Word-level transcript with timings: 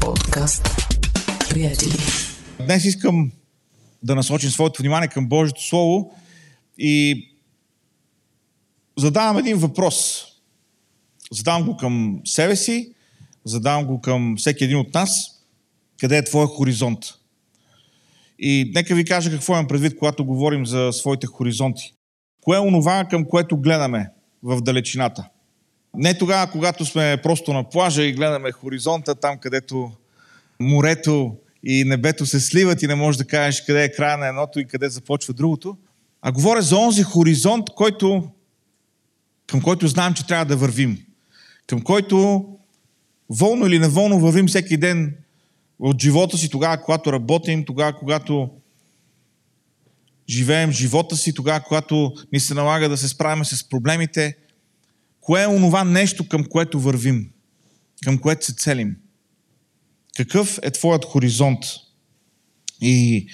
Подкаст. 0.00 0.68
Приятели. 1.50 1.92
Днес 2.60 2.84
искам 2.84 3.32
да 4.02 4.14
насочим 4.14 4.50
своето 4.50 4.82
внимание 4.82 5.08
към 5.08 5.28
Божието 5.28 5.62
Слово 5.62 6.14
и 6.78 7.24
задавам 8.98 9.38
един 9.38 9.56
въпрос. 9.56 10.24
Задавам 11.32 11.64
го 11.64 11.76
към 11.76 12.20
себе 12.24 12.56
си, 12.56 12.92
задавам 13.44 13.86
го 13.86 14.00
към 14.00 14.34
всеки 14.38 14.64
един 14.64 14.78
от 14.78 14.94
нас. 14.94 15.30
Къде 16.00 16.16
е 16.16 16.24
твоя 16.24 16.46
хоризонт? 16.46 16.98
И 18.38 18.72
нека 18.74 18.94
ви 18.94 19.04
кажа 19.04 19.30
какво 19.30 19.52
имам 19.52 19.68
предвид, 19.68 19.98
когато 19.98 20.24
говорим 20.24 20.66
за 20.66 20.90
своите 20.92 21.26
хоризонти. 21.26 21.92
Кое 22.40 22.56
е 22.56 22.60
онова, 22.60 23.04
към 23.10 23.24
което 23.24 23.56
гледаме 23.56 24.10
в 24.42 24.60
далечината? 24.62 25.28
Не 25.96 26.18
тогава, 26.18 26.50
когато 26.50 26.84
сме 26.84 27.16
просто 27.22 27.52
на 27.52 27.64
плажа 27.64 28.02
и 28.02 28.12
гледаме 28.12 28.52
хоризонта, 28.52 29.14
там 29.14 29.38
където 29.38 29.92
морето 30.60 31.36
и 31.64 31.84
небето 31.84 32.26
се 32.26 32.40
сливат 32.40 32.82
и 32.82 32.86
не 32.86 32.94
можеш 32.94 33.18
да 33.18 33.24
кажеш 33.24 33.64
къде 33.64 33.84
е 33.84 33.92
края 33.92 34.18
на 34.18 34.26
едното 34.26 34.60
и 34.60 34.66
къде 34.66 34.88
започва 34.88 35.34
другото, 35.34 35.76
а 36.22 36.32
говоря 36.32 36.62
за 36.62 36.76
онзи 36.76 37.02
хоризонт, 37.02 37.70
който, 37.76 38.28
към 39.46 39.62
който 39.62 39.88
знаем, 39.88 40.14
че 40.14 40.26
трябва 40.26 40.44
да 40.44 40.56
вървим. 40.56 40.98
Към 41.66 41.80
който 41.80 42.46
волно 43.30 43.66
или 43.66 43.78
неволно 43.78 44.20
вървим 44.20 44.46
всеки 44.46 44.76
ден 44.76 45.14
от 45.78 46.02
живота 46.02 46.38
си, 46.38 46.48
тогава, 46.48 46.82
когато 46.82 47.12
работим, 47.12 47.64
тогава, 47.64 47.92
когато 47.92 48.50
живеем 50.28 50.72
живота 50.72 51.16
си, 51.16 51.34
тогава, 51.34 51.60
когато 51.60 52.12
ни 52.32 52.40
се 52.40 52.54
налага 52.54 52.88
да 52.88 52.96
се 52.96 53.08
справяме 53.08 53.44
с 53.44 53.68
проблемите. 53.68 54.36
Кое 55.26 55.42
е 55.42 55.46
онова 55.46 55.84
нещо, 55.84 56.28
към 56.28 56.44
което 56.44 56.80
вървим? 56.80 57.30
Към 58.04 58.18
което 58.18 58.46
се 58.46 58.54
целим? 58.54 58.96
Какъв 60.16 60.58
е 60.62 60.70
твоят 60.70 61.04
хоризонт? 61.04 61.58
И 62.80 63.26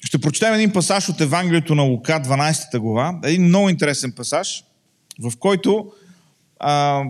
ще 0.00 0.18
прочетем 0.18 0.54
един 0.54 0.72
пасаж 0.72 1.08
от 1.08 1.20
Евангелието 1.20 1.74
на 1.74 1.82
Лука, 1.82 2.12
12 2.12 2.78
глава. 2.78 3.20
Един 3.24 3.44
много 3.44 3.68
интересен 3.68 4.12
пасаж, 4.12 4.64
в 5.18 5.32
който 5.38 5.92
а, 6.60 7.02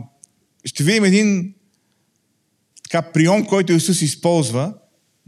ще 0.64 0.84
видим 0.84 1.04
един 1.04 1.54
така, 2.82 3.02
прием, 3.02 3.46
който 3.46 3.72
Исус 3.72 4.02
използва, 4.02 4.74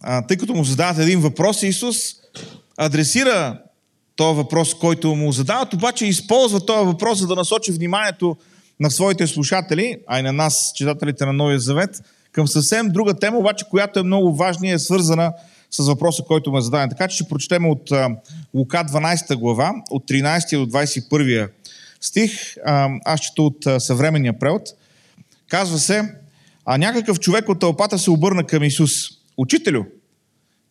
а, 0.03 0.27
тъй 0.27 0.36
като 0.36 0.55
му 0.55 0.64
задават 0.64 0.98
един 0.98 1.20
въпрос, 1.20 1.62
Исус 1.62 1.97
адресира 2.77 3.62
този 4.16 4.36
въпрос, 4.36 4.74
който 4.74 5.14
му 5.14 5.32
задават, 5.32 5.74
обаче 5.74 6.06
използва 6.06 6.66
този 6.66 6.86
въпрос, 6.86 7.18
за 7.18 7.27
да 7.27 7.34
насочи 7.34 7.72
вниманието 7.72 8.36
на 8.80 8.91
своите 8.91 9.27
слушатели, 9.27 9.96
а 10.06 10.18
и 10.18 10.22
на 10.22 10.32
нас, 10.32 10.72
читателите 10.74 11.27
на 11.27 11.32
Новия 11.32 11.60
Завет, 11.60 12.02
към 12.33 12.48
съвсем 12.48 12.88
друга 12.88 13.14
тема, 13.14 13.38
обаче, 13.38 13.64
която 13.70 14.00
е 14.00 14.02
много 14.02 14.34
важна 14.34 14.68
и 14.68 14.72
е 14.72 14.78
свързана 14.78 15.33
с 15.70 15.86
въпроса, 15.86 16.22
който 16.22 16.52
ме 16.52 16.60
зададен. 16.60 16.88
Така 16.88 17.08
че 17.08 17.14
ще 17.14 17.28
прочетем 17.28 17.70
от 17.70 17.90
Лука 18.55 18.84
12 18.84 19.36
глава, 19.36 19.72
от 19.90 20.05
13 20.05 20.58
до 20.58 20.66
21 20.66 21.48
стих. 22.00 22.56
Аз 23.05 23.20
чета 23.20 23.42
от 23.42 23.56
съвременния 23.78 24.38
превод. 24.38 24.62
Казва 25.48 25.78
се, 25.78 26.14
а 26.64 26.78
някакъв 26.78 27.20
човек 27.20 27.48
от 27.48 27.60
тълпата 27.60 27.98
се 27.98 28.10
обърна 28.10 28.44
към 28.44 28.62
Исус. 28.62 28.90
Учителю, 29.36 29.84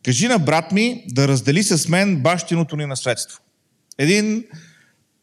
кажи 0.06 0.28
на 0.28 0.40
брат 0.40 0.72
ми 0.72 1.04
да 1.08 1.28
раздели 1.28 1.64
с 1.64 1.88
мен 1.88 2.22
бащиното 2.22 2.76
ни 2.76 2.86
наследство. 2.86 3.40
Един, 3.98 4.46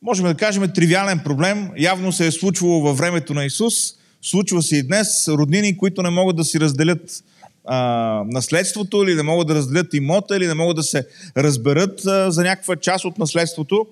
можем 0.03 0.27
да 0.27 0.35
кажем, 0.35 0.73
тривиален 0.75 1.21
проблем. 1.25 1.71
Явно 1.79 2.13
се 2.13 2.27
е 2.27 2.33
случвало 2.33 2.81
във 2.81 2.99
времето 2.99 3.35
на 3.35 3.45
Исус. 3.45 3.75
Случва 4.23 4.63
се 4.63 4.77
и 4.77 4.83
днес. 4.83 5.29
Роднини, 5.29 5.77
които 5.77 6.03
не 6.03 6.11
могат 6.11 6.37
да 6.37 6.45
си 6.45 6.61
разделят 6.61 7.25
а, 7.65 8.23
наследството, 8.27 9.03
или 9.03 9.15
не 9.15 9.23
могат 9.23 9.49
да 9.49 9.55
разделят 9.55 9.95
имота, 9.95 10.37
или 10.37 10.47
не 10.47 10.55
могат 10.55 10.77
да 10.77 10.83
се 10.83 11.07
разберат 11.37 12.07
а, 12.07 12.31
за 12.31 12.43
някаква 12.43 12.77
част 12.77 13.05
от 13.05 13.19
наследството. 13.19 13.87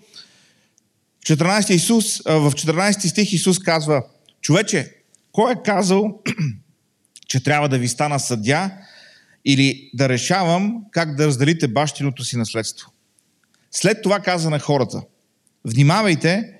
14 1.26 1.70
Исус, 1.70 2.22
в 2.26 2.52
14 2.52 3.06
стих 3.06 3.32
Исус 3.32 3.58
казва, 3.58 4.02
човече, 4.40 4.94
кой 5.32 5.52
е 5.52 5.62
казал, 5.64 6.20
че 7.28 7.42
трябва 7.42 7.68
да 7.68 7.78
ви 7.78 7.88
стана 7.88 8.20
съдя 8.20 8.70
или 9.46 9.90
да 9.94 10.08
решавам 10.08 10.84
как 10.90 11.14
да 11.14 11.26
разделите 11.26 11.68
бащиното 11.68 12.24
си 12.24 12.36
наследство? 12.36 12.90
След 13.70 14.02
това 14.02 14.20
каза 14.20 14.50
на 14.50 14.58
хората, 14.58 15.02
внимавайте 15.64 16.52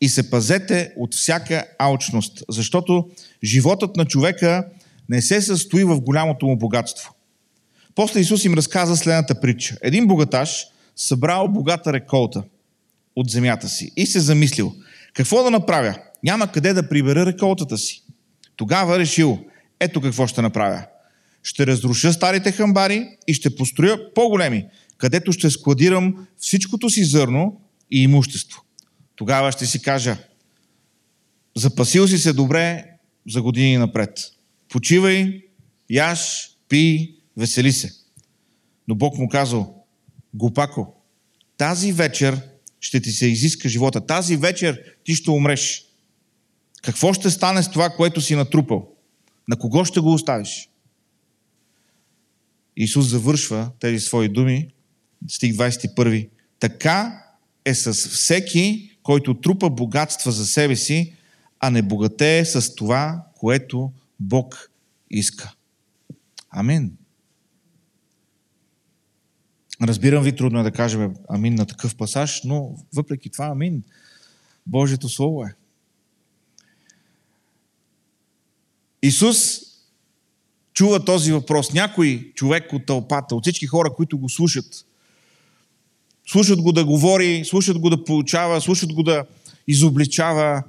и 0.00 0.08
се 0.08 0.30
пазете 0.30 0.92
от 0.96 1.14
всяка 1.14 1.64
алчност, 1.78 2.44
защото 2.48 3.10
животът 3.44 3.96
на 3.96 4.04
човека 4.04 4.66
не 5.08 5.22
се 5.22 5.40
състои 5.40 5.84
в 5.84 6.00
голямото 6.00 6.46
му 6.46 6.56
богатство. 6.56 7.14
После 7.94 8.20
Исус 8.20 8.44
им 8.44 8.54
разказа 8.54 8.96
следната 8.96 9.40
притча. 9.40 9.76
Един 9.82 10.06
богаташ 10.06 10.66
събрал 10.96 11.48
богата 11.48 11.92
реколта 11.92 12.42
от 13.16 13.30
земята 13.30 13.68
си 13.68 13.92
и 13.96 14.06
се 14.06 14.20
замислил, 14.20 14.74
какво 15.14 15.42
да 15.42 15.50
направя? 15.50 15.94
Няма 16.22 16.52
къде 16.52 16.72
да 16.72 16.88
прибера 16.88 17.26
реколтата 17.26 17.78
си. 17.78 18.02
Тогава 18.56 18.98
решил, 18.98 19.38
ето 19.80 20.00
какво 20.00 20.26
ще 20.26 20.42
направя. 20.42 20.86
Ще 21.44 21.66
разруша 21.66 22.12
старите 22.12 22.52
хамбари 22.52 23.08
и 23.26 23.34
ще 23.34 23.56
построя 23.56 24.14
по-големи, 24.14 24.66
където 24.98 25.32
ще 25.32 25.50
складирам 25.50 26.26
всичкото 26.38 26.90
си 26.90 27.04
зърно 27.04 27.60
и 27.90 28.02
имущество. 28.02 28.62
Тогава 29.16 29.52
ще 29.52 29.66
си 29.66 29.82
кажа, 29.82 30.16
запасил 31.56 32.08
си 32.08 32.18
се 32.18 32.32
добре 32.32 32.84
за 33.28 33.42
години 33.42 33.76
напред. 33.76 34.18
Почивай, 34.68 35.42
яш, 35.90 36.50
пи, 36.68 37.14
весели 37.36 37.72
се. 37.72 37.92
Но 38.88 38.94
Бог 38.94 39.18
му 39.18 39.28
казал, 39.28 39.84
глупако, 40.34 40.94
тази 41.56 41.92
вечер 41.92 42.40
ще 42.80 43.00
ти 43.00 43.10
се 43.10 43.26
изиска 43.26 43.68
живота. 43.68 44.06
Тази 44.06 44.36
вечер 44.36 44.80
ти 45.04 45.14
ще 45.14 45.30
умреш. 45.30 45.84
Какво 46.82 47.12
ще 47.12 47.30
стане 47.30 47.62
с 47.62 47.70
това, 47.70 47.90
което 47.90 48.20
си 48.20 48.34
натрупал? 48.34 48.88
На 49.48 49.56
кого 49.56 49.84
ще 49.84 50.00
го 50.00 50.12
оставиш? 50.12 50.68
Исус 52.76 53.06
завършва 53.06 53.70
тези 53.80 53.98
свои 53.98 54.28
думи, 54.28 54.68
стих 55.28 55.52
21. 55.52 56.28
Така 56.58 57.24
е 57.64 57.74
с 57.74 57.94
всеки, 57.94 58.96
който 59.02 59.40
трупа 59.40 59.70
богатства 59.70 60.32
за 60.32 60.46
себе 60.46 60.76
си, 60.76 61.14
а 61.60 61.70
не 61.70 61.82
богатее 61.82 62.44
с 62.44 62.74
това, 62.74 63.24
което 63.34 63.92
Бог 64.20 64.70
иска. 65.10 65.54
Амин. 66.50 66.96
Разбирам 69.82 70.24
ви, 70.24 70.36
трудно 70.36 70.60
е 70.60 70.62
да 70.62 70.72
кажем 70.72 71.14
амин 71.28 71.54
на 71.54 71.66
такъв 71.66 71.96
пасаж, 71.96 72.42
но 72.44 72.76
въпреки 72.94 73.30
това 73.30 73.46
амин. 73.46 73.82
Божието 74.66 75.08
Слово 75.08 75.44
е. 75.44 75.54
Исус 79.02 79.60
чува 80.74 81.04
този 81.04 81.32
въпрос. 81.32 81.72
Някой 81.72 82.32
човек 82.34 82.72
от 82.72 82.86
тълпата, 82.86 83.34
от 83.34 83.44
всички 83.44 83.66
хора, 83.66 83.90
които 83.96 84.18
го 84.18 84.28
слушат, 84.28 84.84
слушат 86.26 86.62
го 86.62 86.72
да 86.72 86.84
говори, 86.84 87.44
слушат 87.44 87.78
го 87.78 87.90
да 87.90 88.04
получава, 88.04 88.60
слушат 88.60 88.92
го 88.92 89.02
да 89.02 89.24
изобличава. 89.68 90.62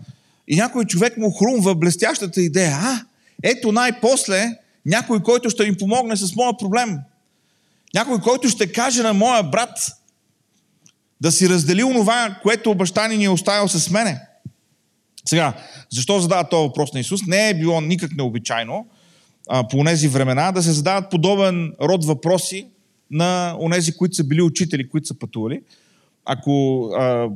И 0.47 0.55
някой 0.55 0.85
човек 0.85 1.17
му 1.17 1.31
хрумва 1.31 1.75
блестящата 1.75 2.41
идея. 2.41 2.77
А, 2.81 3.05
ето 3.43 3.71
най-после 3.71 4.57
някой, 4.85 5.23
който 5.23 5.49
ще 5.49 5.65
ми 5.65 5.77
помогне 5.77 6.15
с 6.15 6.35
моя 6.35 6.57
проблем. 6.57 6.97
Някой, 7.93 8.21
който 8.21 8.49
ще 8.49 8.71
каже 8.71 9.03
на 9.03 9.13
моя 9.13 9.43
брат 9.43 9.91
да 11.21 11.31
си 11.31 11.49
раздели 11.49 11.83
онова, 11.83 12.39
което 12.43 12.75
баща 12.75 13.07
ни 13.07 13.17
ни 13.17 13.25
е 13.25 13.29
оставил 13.29 13.67
с 13.67 13.89
мене. 13.89 14.21
Сега, 15.25 15.53
защо 15.89 16.19
задава 16.19 16.49
този 16.49 16.67
въпрос 16.67 16.93
на 16.93 16.99
Исус? 16.99 17.21
Не 17.27 17.49
е 17.49 17.53
било 17.53 17.81
никак 17.81 18.11
необичайно 18.11 18.87
а, 19.49 19.67
по 19.67 19.83
тези 19.83 20.07
времена 20.07 20.51
да 20.51 20.63
се 20.63 20.71
задават 20.71 21.11
подобен 21.11 21.73
род 21.81 22.05
въпроси 22.05 22.67
на 23.11 23.57
онези, 23.59 23.91
които 23.91 24.15
са 24.15 24.23
били 24.23 24.41
учители, 24.41 24.89
които 24.89 25.07
са 25.07 25.19
пътували. 25.19 25.61
Ако 26.25 26.85
а, 26.85 27.29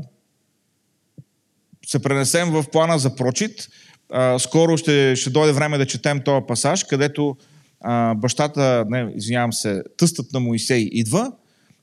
се 1.85 2.01
пренесем 2.01 2.51
в 2.51 2.65
плана 2.71 2.99
за 2.99 3.15
прочит, 3.15 3.67
а, 4.11 4.39
скоро 4.39 4.77
ще, 4.77 5.15
ще 5.15 5.29
дойде 5.29 5.53
време 5.53 5.77
да 5.77 5.85
четем 5.85 6.21
този 6.23 6.45
пасаж, 6.47 6.83
където 6.83 7.37
а, 7.81 8.15
бащата, 8.15 8.85
не, 8.89 9.13
извинявам 9.15 9.53
се, 9.53 9.83
тъстът 9.97 10.33
на 10.33 10.39
Моисей 10.39 10.89
идва 10.91 11.31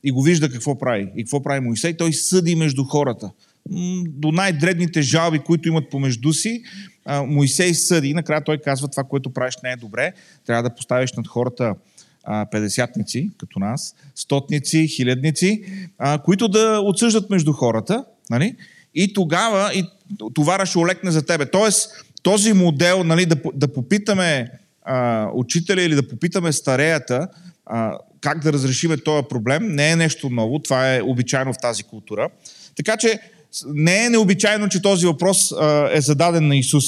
и 0.05 0.11
го 0.11 0.23
вижда 0.23 0.51
какво 0.51 0.79
прави. 0.79 1.13
И 1.17 1.25
какво 1.25 1.43
прави 1.43 1.61
Моисей? 1.61 1.97
Той 1.97 2.13
съди 2.13 2.55
между 2.55 2.85
хората 2.85 3.31
до 4.07 4.33
най-дребните 4.33 5.03
жалби, 5.03 5.39
които 5.39 5.69
имат 5.69 5.91
помежду 5.91 6.33
си, 6.33 6.63
Моисей 7.27 7.75
съди 7.75 8.09
и 8.09 8.15
накрая 8.15 8.45
той 8.45 8.59
казва 8.59 8.89
това, 8.89 9.05
което 9.05 9.31
правиш 9.31 9.55
не 9.65 9.73
е 9.73 9.77
добре. 9.77 10.13
Трябва 10.47 10.63
да 10.63 10.75
поставиш 10.75 11.13
над 11.13 11.29
хората 11.29 11.75
петдесятници, 12.51 13.31
като 13.39 13.59
нас, 13.59 13.95
стотници, 14.15 14.89
хилядници, 14.89 15.65
които 16.25 16.49
да 16.49 16.81
отсъждат 16.85 17.31
между 17.31 17.53
хората. 17.53 18.05
Нали? 18.31 18.57
И 18.95 19.13
тогава 19.13 19.71
и 19.75 19.85
товара 20.35 20.67
ще 20.67 20.79
олекне 20.79 21.11
за 21.11 21.27
тебе. 21.27 21.51
Тоест, 21.51 22.05
този 22.23 22.53
модел, 22.53 23.05
нали, 23.05 23.27
да, 23.27 23.37
да 23.55 23.73
попитаме 23.73 24.51
а, 24.83 25.29
учителя 25.35 25.83
или 25.83 25.95
да 25.95 26.09
попитаме 26.09 26.53
стареята 26.53 27.29
а, 27.67 27.99
как 28.21 28.43
да 28.43 28.53
разрешиме 28.53 28.97
този 28.97 29.27
проблем, 29.29 29.67
не 29.67 29.91
е 29.91 29.97
нещо 29.97 30.31
ново. 30.31 30.59
Това 30.59 30.95
е 30.95 31.03
обичайно 31.03 31.53
в 31.53 31.59
тази 31.63 31.83
култура. 31.83 32.29
Така 32.77 32.97
че 32.97 33.21
не 33.67 34.05
е 34.05 34.11
необичайно, 34.11 34.69
че 34.69 34.83
този 34.83 35.07
въпрос 35.07 35.53
а, 35.53 35.89
е 35.93 36.01
зададен 36.01 36.49
на 36.49 36.57
Исус. 36.57 36.85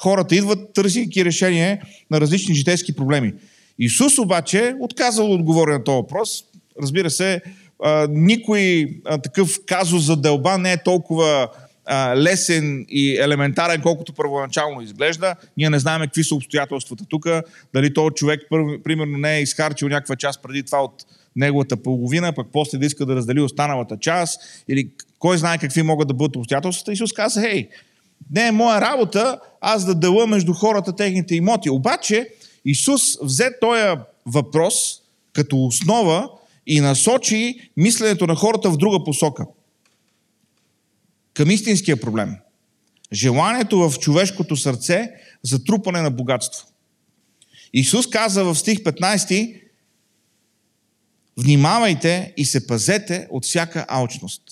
Хората 0.00 0.36
идват, 0.36 0.72
търсейки 0.74 1.24
решение 1.24 1.82
на 2.10 2.20
различни 2.20 2.54
житейски 2.54 2.96
проблеми. 2.96 3.32
Исус 3.78 4.18
обаче 4.18 4.74
отказал 4.80 5.28
да 5.28 5.34
отговори 5.34 5.72
на 5.72 5.84
този 5.84 5.96
въпрос. 5.96 6.44
Разбира 6.82 7.10
се, 7.10 7.40
а, 7.84 8.08
никой 8.10 8.86
а, 9.04 9.18
такъв 9.18 9.60
казус 9.66 10.04
за 10.04 10.16
дълба 10.16 10.58
не 10.58 10.72
е 10.72 10.82
толкова 10.82 11.48
а, 11.86 12.16
лесен 12.16 12.86
и 12.88 13.16
елементарен, 13.16 13.80
колкото 13.82 14.12
първоначално 14.12 14.82
изглежда. 14.82 15.34
Ние 15.56 15.70
не 15.70 15.78
знаем 15.78 16.00
какви 16.00 16.24
са 16.24 16.34
обстоятелствата 16.34 17.04
тук, 17.08 17.26
дали 17.74 17.94
този 17.94 18.14
човек, 18.14 18.40
примерно, 18.84 19.18
не 19.18 19.36
е 19.36 19.42
изхарчил 19.42 19.88
някаква 19.88 20.16
част 20.16 20.42
преди 20.42 20.62
това 20.62 20.84
от 20.84 21.04
неговата 21.36 21.76
половина, 21.76 22.32
пък 22.32 22.46
после 22.52 22.78
да 22.78 22.86
иска 22.86 23.06
да 23.06 23.16
раздели 23.16 23.40
останалата 23.40 23.96
част, 24.00 24.40
или 24.68 24.88
кой 25.24 25.38
знае 25.38 25.58
какви 25.58 25.82
могат 25.82 26.08
да 26.08 26.14
бъдат 26.14 26.36
обстоятелствата. 26.36 26.92
Исус 26.92 27.12
каза, 27.12 27.40
хей, 27.40 27.68
не 28.30 28.46
е 28.46 28.52
моя 28.52 28.80
работа 28.80 29.40
аз 29.60 29.84
да 29.84 29.94
дела 29.94 30.26
между 30.26 30.52
хората 30.52 30.96
техните 30.96 31.34
имоти. 31.34 31.70
Обаче 31.70 32.28
Исус 32.64 33.02
взе 33.22 33.50
този 33.60 33.82
въпрос 34.26 34.74
като 35.32 35.64
основа 35.64 36.30
и 36.66 36.80
насочи 36.80 37.70
мисленето 37.76 38.26
на 38.26 38.34
хората 38.34 38.70
в 38.70 38.76
друга 38.76 39.04
посока. 39.04 39.46
Към 41.34 41.50
истинския 41.50 42.00
проблем. 42.00 42.36
Желанието 43.12 43.90
в 43.90 43.98
човешкото 43.98 44.56
сърце 44.56 45.10
за 45.42 45.64
трупане 45.64 46.00
на 46.00 46.10
богатство. 46.10 46.66
Исус 47.72 48.10
каза 48.10 48.44
в 48.44 48.54
стих 48.54 48.78
15 48.78 49.60
Внимавайте 51.36 52.34
и 52.36 52.44
се 52.44 52.66
пазете 52.66 53.26
от 53.30 53.44
всяка 53.44 53.86
алчност, 53.88 54.42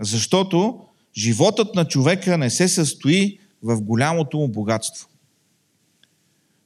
защото 0.00 0.80
животът 1.16 1.74
на 1.74 1.84
човека 1.84 2.38
не 2.38 2.50
се 2.50 2.68
състои 2.68 3.38
в 3.62 3.80
голямото 3.80 4.36
му 4.36 4.48
богатство. 4.48 5.08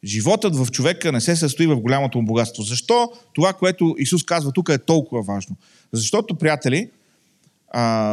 Животът 0.05 0.57
в 0.57 0.71
човека 0.71 1.13
не 1.13 1.21
се 1.21 1.37
състои 1.37 1.67
в 1.67 1.81
голямото 1.81 2.19
му 2.19 2.27
богатство. 2.27 2.63
Защо 2.63 3.13
това, 3.33 3.53
което 3.53 3.95
Исус 3.99 4.25
казва 4.25 4.53
тук 4.53 4.69
е 4.69 4.79
толкова 4.79 5.23
важно? 5.23 5.57
Защото, 5.93 6.35
приятели, 6.35 6.91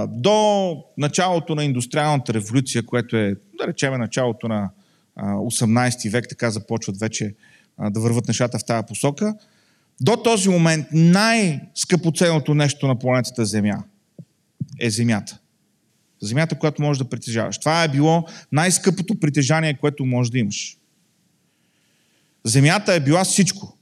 до 0.07 0.77
началото 0.97 1.55
на 1.55 1.63
индустриалната 1.63 2.33
революция, 2.33 2.85
което 2.85 3.17
е, 3.17 3.35
да 3.57 3.67
речем, 3.67 3.93
началото 3.93 4.47
на 4.47 4.69
а, 5.15 5.33
18 5.33 6.11
век, 6.11 6.25
така 6.29 6.51
започват 6.51 6.99
вече 6.99 7.35
да 7.89 7.99
върват 7.99 8.27
нещата 8.27 8.59
в 8.59 8.65
тази 8.65 8.87
посока, 8.87 9.35
до 10.01 10.17
този 10.17 10.49
момент 10.49 10.87
най-скъпоценното 10.91 12.53
нещо 12.53 12.87
на 12.87 12.99
планетата 12.99 13.45
Земя 13.45 13.83
е 14.79 14.89
Земята. 14.89 15.39
Земята, 16.21 16.59
която 16.59 16.81
можеш 16.81 16.97
да 16.97 17.09
притежаваш. 17.09 17.57
Това 17.57 17.83
е 17.83 17.87
било 17.87 18.25
най-скъпото 18.51 19.19
притежание, 19.19 19.77
което 19.77 20.05
можеш 20.05 20.31
да 20.31 20.39
имаш. 20.39 20.77
Земята 22.43 22.93
е 22.93 22.99
била 22.99 23.23
всичко. 23.23 23.77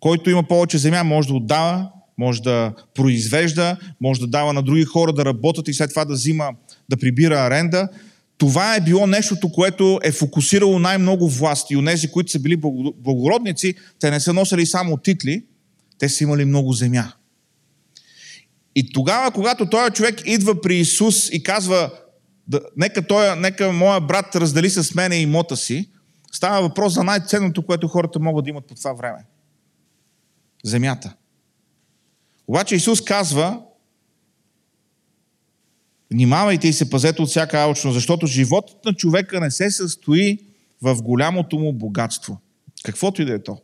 Който 0.00 0.30
има 0.30 0.42
повече 0.42 0.78
земя, 0.78 1.04
може 1.04 1.28
да 1.28 1.34
отдава, 1.34 1.90
може 2.18 2.42
да 2.42 2.74
произвежда, 2.94 3.76
може 4.00 4.20
да 4.20 4.26
дава 4.26 4.52
на 4.52 4.62
други 4.62 4.84
хора 4.84 5.12
да 5.12 5.24
работят 5.24 5.68
и 5.68 5.74
след 5.74 5.90
това 5.90 6.04
да 6.04 6.14
взима, 6.14 6.50
да 6.88 6.96
прибира 6.96 7.40
аренда. 7.40 7.88
Това 8.38 8.76
е 8.76 8.80
било 8.80 9.06
нещото, 9.06 9.52
което 9.52 10.00
е 10.02 10.12
фокусирало 10.12 10.78
най-много 10.78 11.28
власт. 11.28 11.70
И 11.70 11.76
онези, 11.76 12.10
които 12.10 12.30
са 12.30 12.38
били 12.38 12.56
благородници, 12.96 13.74
те 14.00 14.10
не 14.10 14.20
са 14.20 14.32
носили 14.32 14.66
само 14.66 14.96
титли, 14.96 15.44
те 15.98 16.08
са 16.08 16.24
имали 16.24 16.44
много 16.44 16.72
земя. 16.72 17.12
И 18.74 18.92
тогава, 18.92 19.30
когато 19.30 19.70
този 19.70 19.92
човек 19.92 20.22
идва 20.26 20.60
при 20.60 20.76
Исус 20.76 21.30
и 21.32 21.42
казва, 21.42 21.90
нека, 22.76 23.06
той, 23.06 23.36
нека 23.36 23.72
моя 23.72 24.00
брат 24.00 24.36
раздели 24.36 24.70
с 24.70 24.94
мене 24.94 25.16
имота 25.16 25.56
си, 25.56 25.90
става 26.32 26.62
въпрос 26.62 26.94
за 26.94 27.04
най-ценното, 27.04 27.66
което 27.66 27.88
хората 27.88 28.20
могат 28.20 28.44
да 28.44 28.50
имат 28.50 28.66
по 28.66 28.74
това 28.74 28.92
време. 28.92 29.24
Земята. 30.64 31.14
Обаче 32.48 32.74
Исус 32.74 33.00
казва, 33.00 33.62
внимавайте 36.12 36.68
и 36.68 36.72
се 36.72 36.90
пазете 36.90 37.22
от 37.22 37.28
всяка 37.28 37.58
алчно, 37.58 37.92
защото 37.92 38.26
животът 38.26 38.84
на 38.84 38.94
човека 38.94 39.40
не 39.40 39.50
се 39.50 39.70
състои 39.70 40.38
в 40.82 41.02
голямото 41.02 41.58
му 41.58 41.72
богатство. 41.72 42.40
Каквото 42.84 43.22
и 43.22 43.24
да 43.24 43.34
е 43.34 43.42
то. 43.42 43.58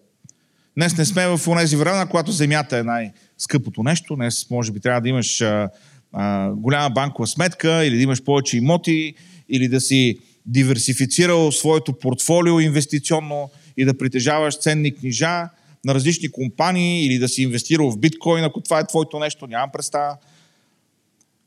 Днес 0.76 0.96
не 0.96 1.04
сме 1.04 1.26
в 1.26 1.40
тези 1.58 1.76
времена, 1.76 2.06
когато 2.06 2.32
земята 2.32 2.78
е 2.78 2.82
най-скъпото 2.82 3.82
нещо. 3.82 4.16
Днес 4.16 4.50
може 4.50 4.72
би 4.72 4.80
трябва 4.80 5.00
да 5.00 5.08
имаш 5.08 5.40
а, 5.40 5.68
а, 6.12 6.50
голяма 6.50 6.90
банкова 6.90 7.26
сметка 7.26 7.84
или 7.84 7.96
да 7.96 8.02
имаш 8.02 8.22
повече 8.22 8.56
имоти 8.56 9.14
или 9.48 9.68
да 9.68 9.80
си 9.80 10.18
диверсифицирал 10.46 11.52
своето 11.52 11.92
портфолио 11.92 12.60
инвестиционно 12.60 13.50
и 13.76 13.84
да 13.84 13.98
притежаваш 13.98 14.58
ценни 14.58 14.94
книжа 14.94 15.48
на 15.84 15.94
различни 15.94 16.30
компании 16.30 17.06
или 17.06 17.18
да 17.18 17.28
си 17.28 17.42
инвестирал 17.42 17.90
в 17.90 17.98
биткоин, 17.98 18.44
ако 18.44 18.60
това 18.60 18.80
е 18.80 18.86
твоето 18.86 19.18
нещо, 19.18 19.46
нямам 19.46 19.70
представа. 19.72 20.16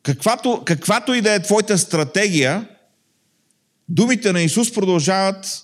Каквато, 0.03 0.61
каквато 0.65 1.13
и 1.13 1.21
да 1.21 1.33
е 1.33 1.43
твоята 1.43 1.77
стратегия, 1.77 2.67
думите 3.89 4.31
на 4.31 4.41
Исус 4.41 4.73
продължават 4.73 5.63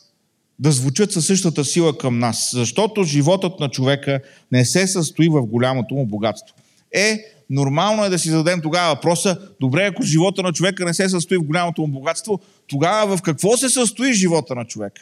да 0.59 0.71
звучат 0.71 1.11
със 1.11 1.27
същата 1.27 1.65
сила 1.65 1.97
към 1.97 2.19
нас, 2.19 2.49
защото 2.53 3.03
животът 3.03 3.59
на 3.59 3.69
човека 3.69 4.21
не 4.51 4.65
се 4.65 4.87
състои 4.87 5.29
в 5.29 5.41
голямото 5.41 5.95
му 5.95 6.05
богатство. 6.05 6.55
Е, 6.91 7.19
нормално 7.49 8.05
е 8.05 8.09
да 8.09 8.19
си 8.19 8.29
зададем 8.29 8.61
тогава 8.61 8.95
въпроса, 8.95 9.39
добре, 9.59 9.85
ако 9.85 10.03
живота 10.03 10.43
на 10.43 10.53
човека 10.53 10.85
не 10.85 10.93
се 10.93 11.09
състои 11.09 11.37
в 11.37 11.43
голямото 11.43 11.81
му 11.81 11.87
богатство, 11.87 12.39
тогава 12.67 13.17
в 13.17 13.21
какво 13.21 13.57
се 13.57 13.69
състои 13.69 14.13
живота 14.13 14.55
на 14.55 14.65
човека? 14.65 15.01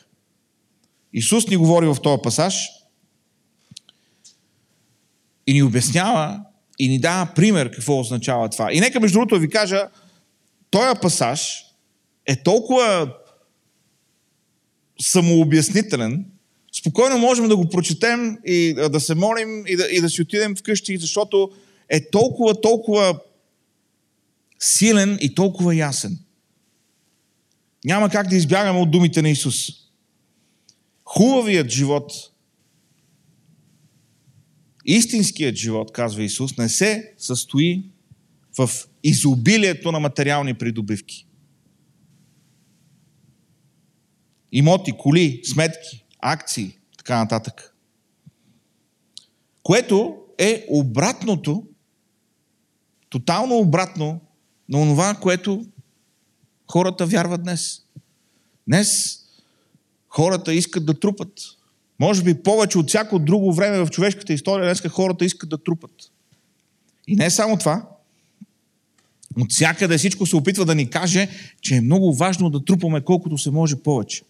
Исус 1.14 1.48
ни 1.48 1.58
говори 1.58 1.88
в 1.88 1.98
този 2.04 2.22
пасаж 2.24 2.70
и 5.48 5.54
ни 5.54 5.64
обяснява 5.64 6.40
и 6.80 6.90
ни 6.90 7.00
дава 7.00 7.26
пример 7.36 7.72
какво 7.72 8.00
означава 8.00 8.50
това. 8.50 8.74
И 8.74 8.80
нека 8.80 9.00
между 9.00 9.20
другото 9.20 9.40
ви 9.40 9.50
кажа, 9.50 9.88
този 10.70 11.00
пасаж 11.02 11.66
е 12.26 12.36
толкова 12.36 13.14
самообяснителен, 15.02 16.26
спокойно 16.80 17.18
можем 17.18 17.48
да 17.48 17.58
го 17.58 17.70
прочетем 17.70 18.38
и 18.46 18.74
да 18.92 19.00
се 19.00 19.16
молим 19.16 19.64
и 19.68 19.76
да, 19.76 19.88
и 19.92 20.02
да 20.02 20.10
си 20.10 20.22
отидем 20.22 20.56
вкъщи, 20.56 20.98
защото 20.98 21.52
е 21.90 22.10
толкова, 22.10 22.62
толкова 22.62 23.20
силен 24.60 25.18
и 25.22 25.36
толкова 25.36 25.76
ясен. 25.76 26.20
Няма 27.86 28.10
как 28.10 28.28
да 28.28 28.36
избягаме 28.36 28.80
от 28.80 28.92
думите 28.92 29.22
на 29.22 29.30
Исус. 29.30 29.68
Хубавият 31.06 31.70
живот, 31.70 32.12
истинският 34.86 35.56
живот, 35.56 35.92
казва 35.92 36.24
Исус, 36.24 36.58
не 36.58 36.70
се 36.70 37.14
състои 37.18 37.84
в 38.58 38.70
изобилието 39.04 39.92
на 39.92 40.00
материални 40.00 40.54
придобивки. 40.54 41.27
Имоти, 44.52 44.92
коли, 44.98 45.42
сметки, 45.44 46.06
акции, 46.20 46.78
така 46.98 47.18
нататък. 47.18 47.76
Което 49.64 50.18
е 50.38 50.66
обратното, 50.70 51.64
тотално 53.10 53.58
обратно 53.58 54.22
на 54.70 54.86
това, 54.86 55.16
което 55.16 55.66
хората 56.72 57.06
вярват 57.06 57.44
днес. 57.44 57.82
Днес 58.68 59.20
хората 60.10 60.54
искат 60.54 60.86
да 60.86 61.00
трупат. 61.00 61.32
Може 62.00 62.24
би 62.24 62.44
повече 62.44 62.78
от 62.78 62.88
всяко 62.88 63.20
друго 63.20 63.54
време 63.54 63.86
в 63.86 63.90
човешката 63.90 64.34
история, 64.34 64.66
днес 64.66 64.82
хората 64.92 65.26
искат 65.26 65.50
да 65.50 65.64
трупат. 65.64 65.92
И 67.08 67.16
не 67.16 67.30
само 67.30 67.58
това, 67.58 67.90
от 69.38 69.52
всякъде 69.52 69.98
всичко 69.98 70.26
се 70.26 70.36
опитва 70.36 70.66
да 70.66 70.76
ни 70.76 70.90
каже, 70.90 71.30
че 71.62 71.76
е 71.76 71.82
много 71.82 72.14
важно 72.14 72.50
да 72.50 72.66
трупаме 72.66 73.02
колкото 73.02 73.38
се 73.38 73.52
може 73.52 73.76
повече. 73.76 74.24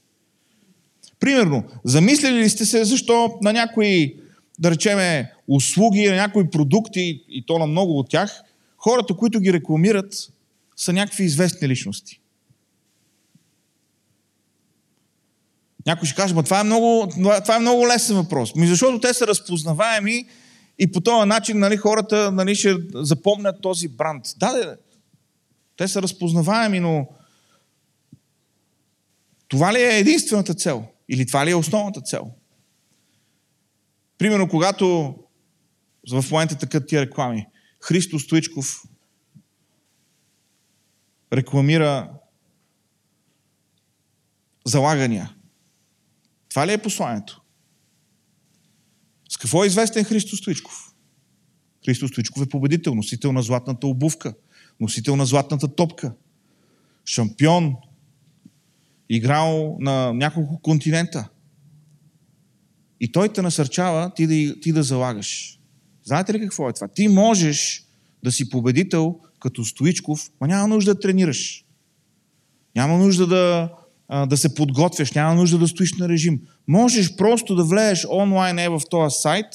Примерно, 1.19 1.63
замислили 1.83 2.39
ли 2.39 2.49
сте 2.49 2.65
се 2.65 2.85
защо 2.85 3.39
на 3.41 3.53
някои, 3.53 4.15
да 4.59 4.71
речеме, 4.71 5.33
услуги, 5.47 6.07
на 6.07 6.15
някои 6.15 6.49
продукти, 6.49 7.23
и 7.29 7.45
то 7.45 7.59
на 7.59 7.67
много 7.67 7.99
от 7.99 8.09
тях, 8.09 8.41
хората, 8.77 9.13
които 9.13 9.39
ги 9.39 9.53
рекламират, 9.53 10.13
са 10.75 10.93
някакви 10.93 11.23
известни 11.23 11.67
личности. 11.67 12.19
Някой 15.85 16.07
ще 16.07 16.15
каже, 16.15 16.33
това 16.33 16.59
е 16.59 16.63
много, 16.63 17.07
това 17.43 17.55
е 17.55 17.59
много 17.59 17.87
лесен 17.87 18.15
въпрос. 18.15 18.55
Ми 18.55 18.67
защото 18.67 18.99
те 18.99 19.13
са 19.13 19.27
разпознаваеми 19.27 20.25
и 20.79 20.91
по 20.91 21.01
този 21.01 21.27
начин 21.27 21.59
нали, 21.59 21.77
хората 21.77 22.31
нали, 22.31 22.55
ще 22.55 22.75
запомнят 22.93 23.61
този 23.61 23.87
бранд. 23.87 24.25
Да, 24.37 24.53
да, 24.53 24.77
те 25.77 25.87
са 25.87 26.01
разпознаваеми, 26.01 26.79
но 26.79 27.07
това 29.47 29.73
ли 29.73 29.81
е 29.81 29.99
единствената 29.99 30.53
цел? 30.53 30.85
Или 31.09 31.25
това 31.25 31.45
ли 31.45 31.51
е 31.51 31.55
основната 31.55 32.01
цел? 32.01 32.31
Примерно, 34.17 34.49
когато 34.49 35.15
в 36.11 36.25
момента 36.31 36.57
такът 36.57 36.87
тия 36.87 37.01
реклами, 37.01 37.45
Христо 37.81 38.19
Стоичков 38.19 38.83
рекламира 41.33 42.11
залагания. 44.65 45.35
Това 46.49 46.67
ли 46.67 46.73
е 46.73 46.77
посланието? 46.81 47.41
С 49.29 49.37
какво 49.37 49.63
е 49.63 49.67
известен 49.67 50.03
Христо 50.03 50.35
Стоичков? 50.35 50.93
Христо 51.85 52.07
Стоичков 52.07 52.43
е 52.43 52.49
победител, 52.49 52.95
носител 52.95 53.31
на 53.31 53.41
златната 53.41 53.87
обувка, 53.87 54.33
носител 54.79 55.15
на 55.15 55.25
златната 55.25 55.75
топка, 55.75 56.15
шампион, 57.05 57.75
играл 59.09 59.77
на 59.79 60.13
няколко 60.13 60.59
континента. 60.61 61.29
И 62.99 63.11
той 63.11 63.29
те 63.29 63.41
насърчава 63.41 64.11
ти 64.15 64.27
да, 64.27 64.59
ти 64.59 64.71
да 64.71 64.83
залагаш. 64.83 65.59
Знаете 66.03 66.33
ли 66.33 66.39
какво 66.39 66.69
е 66.69 66.73
това? 66.73 66.87
Ти 66.87 67.07
можеш 67.07 67.85
да 68.23 68.31
си 68.31 68.49
победител 68.49 69.15
като 69.39 69.65
Стоичков, 69.65 70.31
но 70.41 70.47
няма 70.47 70.67
нужда 70.67 70.93
да 70.93 70.99
тренираш. 70.99 71.65
Няма 72.75 72.97
нужда 72.97 73.27
да, 73.27 73.69
да 74.25 74.37
се 74.37 74.55
подготвяш, 74.55 75.11
няма 75.11 75.35
нужда 75.35 75.57
да 75.57 75.67
стоиш 75.67 75.93
на 75.97 76.09
режим. 76.09 76.41
Можеш 76.67 77.15
просто 77.15 77.55
да 77.55 77.63
влезеш 77.63 78.05
онлайн 78.11 78.59
е 78.59 78.69
в 78.69 78.81
този 78.89 79.15
сайт, 79.19 79.45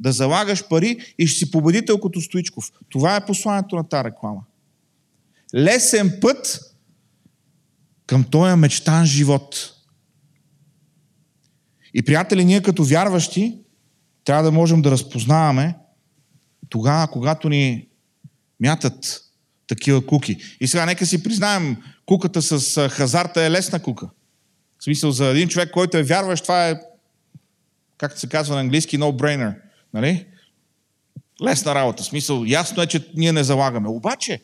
да 0.00 0.12
залагаш 0.12 0.68
пари 0.68 1.14
и 1.18 1.26
ще 1.26 1.38
си 1.38 1.50
победител 1.50 2.00
като 2.00 2.20
Стоичков. 2.20 2.72
Това 2.88 3.16
е 3.16 3.26
посланието 3.26 3.76
на 3.76 3.88
тази 3.88 4.04
реклама. 4.04 4.40
Лесен 5.54 6.18
път 6.20 6.71
към 8.12 8.24
този 8.24 8.56
мечтан 8.56 9.06
живот. 9.06 9.74
И, 11.94 12.02
приятели, 12.02 12.44
ние 12.44 12.62
като 12.62 12.84
вярващи 12.84 13.58
трябва 14.24 14.42
да 14.42 14.52
можем 14.52 14.82
да 14.82 14.90
разпознаваме 14.90 15.74
тогава, 16.68 17.08
когато 17.08 17.48
ни 17.48 17.88
мятат 18.60 19.22
такива 19.66 20.06
куки. 20.06 20.36
И 20.60 20.68
сега 20.68 20.86
нека 20.86 21.06
си 21.06 21.22
признаем, 21.22 21.76
куката 22.06 22.42
с 22.42 22.88
хазарта 22.88 23.42
е 23.42 23.50
лесна 23.50 23.82
кука. 23.82 24.08
В 24.78 24.84
смисъл, 24.84 25.10
за 25.10 25.26
един 25.26 25.48
човек, 25.48 25.70
който 25.70 25.96
е 25.96 26.02
вярващ, 26.02 26.42
това 26.42 26.68
е, 26.68 26.80
както 27.98 28.20
се 28.20 28.28
казва 28.28 28.54
на 28.54 28.60
английски, 28.60 28.98
no-brainer. 28.98 29.54
Нали? 29.94 30.26
Лесна 31.44 31.74
работа. 31.74 32.02
В 32.02 32.06
смисъл, 32.06 32.44
ясно 32.44 32.82
е, 32.82 32.86
че 32.86 33.10
ние 33.14 33.32
не 33.32 33.44
залагаме. 33.44 33.88
Обаче, 33.88 34.42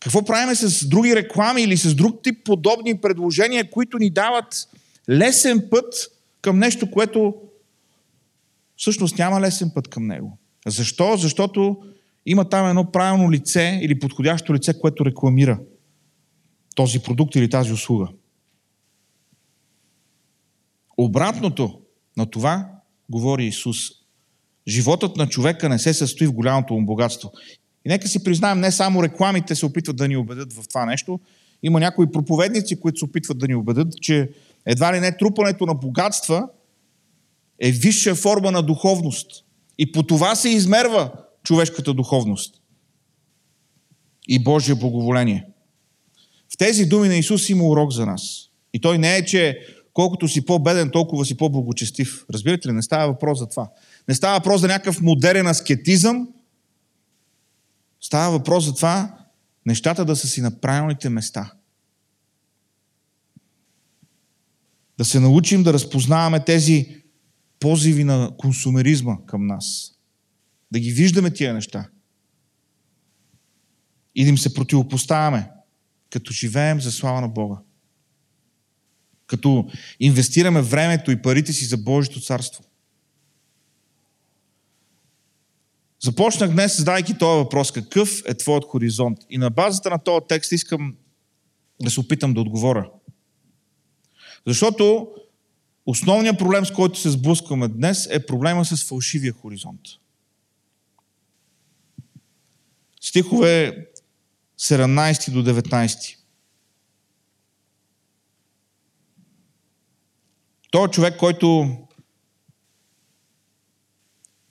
какво 0.00 0.24
правиме 0.24 0.54
с 0.54 0.88
други 0.88 1.16
реклами 1.16 1.62
или 1.62 1.76
с 1.76 1.94
друг 1.94 2.22
тип 2.22 2.44
подобни 2.44 3.00
предложения, 3.00 3.70
които 3.70 3.98
ни 3.98 4.10
дават 4.10 4.68
лесен 5.10 5.68
път 5.70 5.94
към 6.42 6.58
нещо, 6.58 6.90
което 6.90 7.34
всъщност 8.76 9.18
няма 9.18 9.40
лесен 9.40 9.70
път 9.74 9.88
към 9.88 10.06
него. 10.06 10.38
Защо? 10.66 11.16
Защото 11.16 11.82
има 12.26 12.48
там 12.48 12.68
едно 12.68 12.92
правилно 12.92 13.30
лице 13.30 13.80
или 13.82 13.98
подходящо 13.98 14.54
лице, 14.54 14.78
което 14.78 15.04
рекламира 15.04 15.58
този 16.74 16.98
продукт 16.98 17.34
или 17.34 17.50
тази 17.50 17.72
услуга. 17.72 18.08
Обратното 20.96 21.80
на 22.16 22.26
това 22.26 22.68
говори 23.10 23.46
Исус. 23.46 23.76
Животът 24.68 25.16
на 25.16 25.28
човека 25.28 25.68
не 25.68 25.78
се 25.78 25.94
състои 25.94 26.26
в 26.26 26.32
голямото 26.32 26.74
му 26.74 26.86
богатство. 26.86 27.32
Нека 27.90 28.08
си 28.08 28.24
признаем, 28.24 28.60
не 28.60 28.72
само 28.72 29.02
рекламите 29.02 29.54
се 29.54 29.66
опитват 29.66 29.96
да 29.96 30.08
ни 30.08 30.16
убедят 30.16 30.52
в 30.52 30.68
това 30.68 30.86
нещо. 30.86 31.20
Има 31.62 31.80
някои 31.80 32.12
проповедници, 32.12 32.80
които 32.80 32.98
се 32.98 33.04
опитват 33.04 33.38
да 33.38 33.48
ни 33.48 33.54
убедят, 33.54 33.94
че 34.00 34.30
едва 34.66 34.92
ли 34.94 35.00
не 35.00 35.16
трупането 35.16 35.66
на 35.66 35.74
богатства 35.74 36.48
е 37.60 37.70
висша 37.70 38.14
форма 38.14 38.50
на 38.50 38.62
духовност. 38.62 39.44
И 39.78 39.92
по 39.92 40.02
това 40.02 40.34
се 40.34 40.48
измерва 40.48 41.12
човешката 41.42 41.94
духовност 41.94 42.54
и 44.28 44.44
Божие 44.44 44.74
благоволение. 44.74 45.46
В 46.54 46.56
тези 46.58 46.86
думи 46.86 47.08
на 47.08 47.16
Исус 47.16 47.48
има 47.48 47.64
урок 47.64 47.92
за 47.92 48.06
нас. 48.06 48.22
И 48.74 48.80
той 48.80 48.98
не 48.98 49.16
е, 49.16 49.24
че 49.24 49.58
колкото 49.92 50.28
си 50.28 50.44
по-беден, 50.44 50.90
толкова 50.90 51.24
си 51.24 51.36
по-благочестив. 51.36 52.24
Разбирате 52.32 52.68
ли? 52.68 52.72
Не 52.72 52.82
става 52.82 53.12
въпрос 53.12 53.38
за 53.38 53.48
това. 53.48 53.68
Не 54.08 54.14
става 54.14 54.38
въпрос 54.38 54.60
за 54.60 54.68
някакъв 54.68 55.00
модерен 55.00 55.46
аскетизъм. 55.46 56.28
Става 58.00 58.30
въпрос 58.30 58.64
за 58.64 58.74
това 58.74 59.18
нещата 59.66 60.04
да 60.04 60.16
са 60.16 60.28
си 60.28 60.40
на 60.40 60.60
правилните 60.60 61.08
места. 61.08 61.52
Да 64.98 65.04
се 65.04 65.20
научим 65.20 65.62
да 65.62 65.72
разпознаваме 65.72 66.44
тези 66.44 67.02
позиви 67.60 68.04
на 68.04 68.30
консумеризма 68.38 69.16
към 69.26 69.46
нас. 69.46 69.92
Да 70.70 70.80
ги 70.80 70.92
виждаме 70.92 71.30
тия 71.30 71.54
неща. 71.54 71.88
И 74.14 74.24
да 74.24 74.30
им 74.30 74.38
се 74.38 74.54
противопоставяме, 74.54 75.50
като 76.10 76.32
живеем 76.32 76.80
за 76.80 76.92
слава 76.92 77.20
на 77.20 77.28
Бога. 77.28 77.56
Като 79.26 79.70
инвестираме 80.00 80.62
времето 80.62 81.10
и 81.10 81.22
парите 81.22 81.52
си 81.52 81.64
за 81.64 81.76
Божието 81.76 82.20
царство. 82.20 82.64
Започнах 86.02 86.50
днес, 86.50 86.76
задайки 86.76 87.18
този 87.18 87.38
въпрос. 87.38 87.72
Какъв 87.72 88.22
е 88.26 88.34
твоят 88.34 88.64
хоризонт? 88.64 89.18
И 89.30 89.38
на 89.38 89.50
базата 89.50 89.90
на 89.90 89.98
този 89.98 90.26
текст 90.28 90.52
искам 90.52 90.96
да 91.82 91.90
се 91.90 92.00
опитам 92.00 92.34
да 92.34 92.40
отговоря. 92.40 92.90
Защото 94.46 95.08
основният 95.86 96.38
проблем, 96.38 96.66
с 96.66 96.72
който 96.72 96.98
се 96.98 97.10
сблъскваме 97.10 97.68
днес, 97.68 98.08
е 98.10 98.26
проблема 98.26 98.64
с 98.64 98.84
фалшивия 98.84 99.32
хоризонт. 99.32 99.80
Стихове 103.00 103.86
17 104.58 105.30
до 105.30 105.44
19. 105.44 106.16
Той 110.70 110.86
е 110.86 110.90
човек, 110.90 111.16
който 111.18 111.76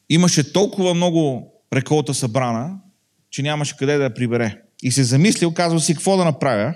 имаше 0.09 0.53
толкова 0.53 0.93
много 0.93 1.53
реколта 1.73 2.13
събрана, 2.13 2.79
че 3.29 3.41
нямаше 3.41 3.77
къде 3.77 3.97
да 3.97 4.03
я 4.03 4.13
прибере. 4.13 4.61
И 4.83 4.91
се 4.91 5.03
замислил, 5.03 5.53
казва 5.53 5.79
си, 5.79 5.93
какво 5.93 6.17
да 6.17 6.25
направя? 6.25 6.75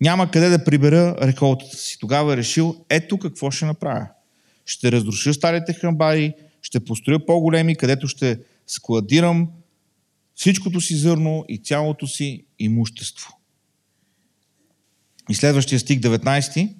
Няма 0.00 0.30
къде 0.30 0.48
да 0.48 0.64
прибера 0.64 1.16
реколтата 1.22 1.76
си. 1.76 1.98
Тогава 1.98 2.32
е 2.32 2.36
решил, 2.36 2.84
ето 2.88 3.18
какво 3.18 3.50
ще 3.50 3.64
направя. 3.64 4.08
Ще 4.66 4.92
разруша 4.92 5.34
старите 5.34 5.72
храмбари, 5.72 6.34
ще 6.62 6.84
построя 6.84 7.26
по-големи, 7.26 7.76
където 7.76 8.08
ще 8.08 8.38
складирам 8.66 9.48
всичкото 10.34 10.80
си 10.80 10.96
зърно 10.96 11.44
и 11.48 11.58
цялото 11.58 12.06
си 12.06 12.44
имущество. 12.58 13.38
И 15.30 15.34
следващия 15.34 15.80
стих 15.80 16.00
19. 16.00 16.74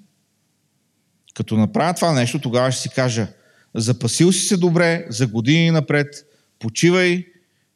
Като 1.33 1.57
направя 1.57 1.93
това 1.93 2.11
нещо, 2.11 2.39
тогава 2.39 2.71
ще 2.71 2.81
си 2.81 2.89
кажа, 2.89 3.27
запасил 3.75 4.31
си 4.31 4.39
се 4.39 4.57
добре 4.57 5.05
за 5.09 5.27
години 5.27 5.71
напред, 5.71 6.25
почивай, 6.59 7.25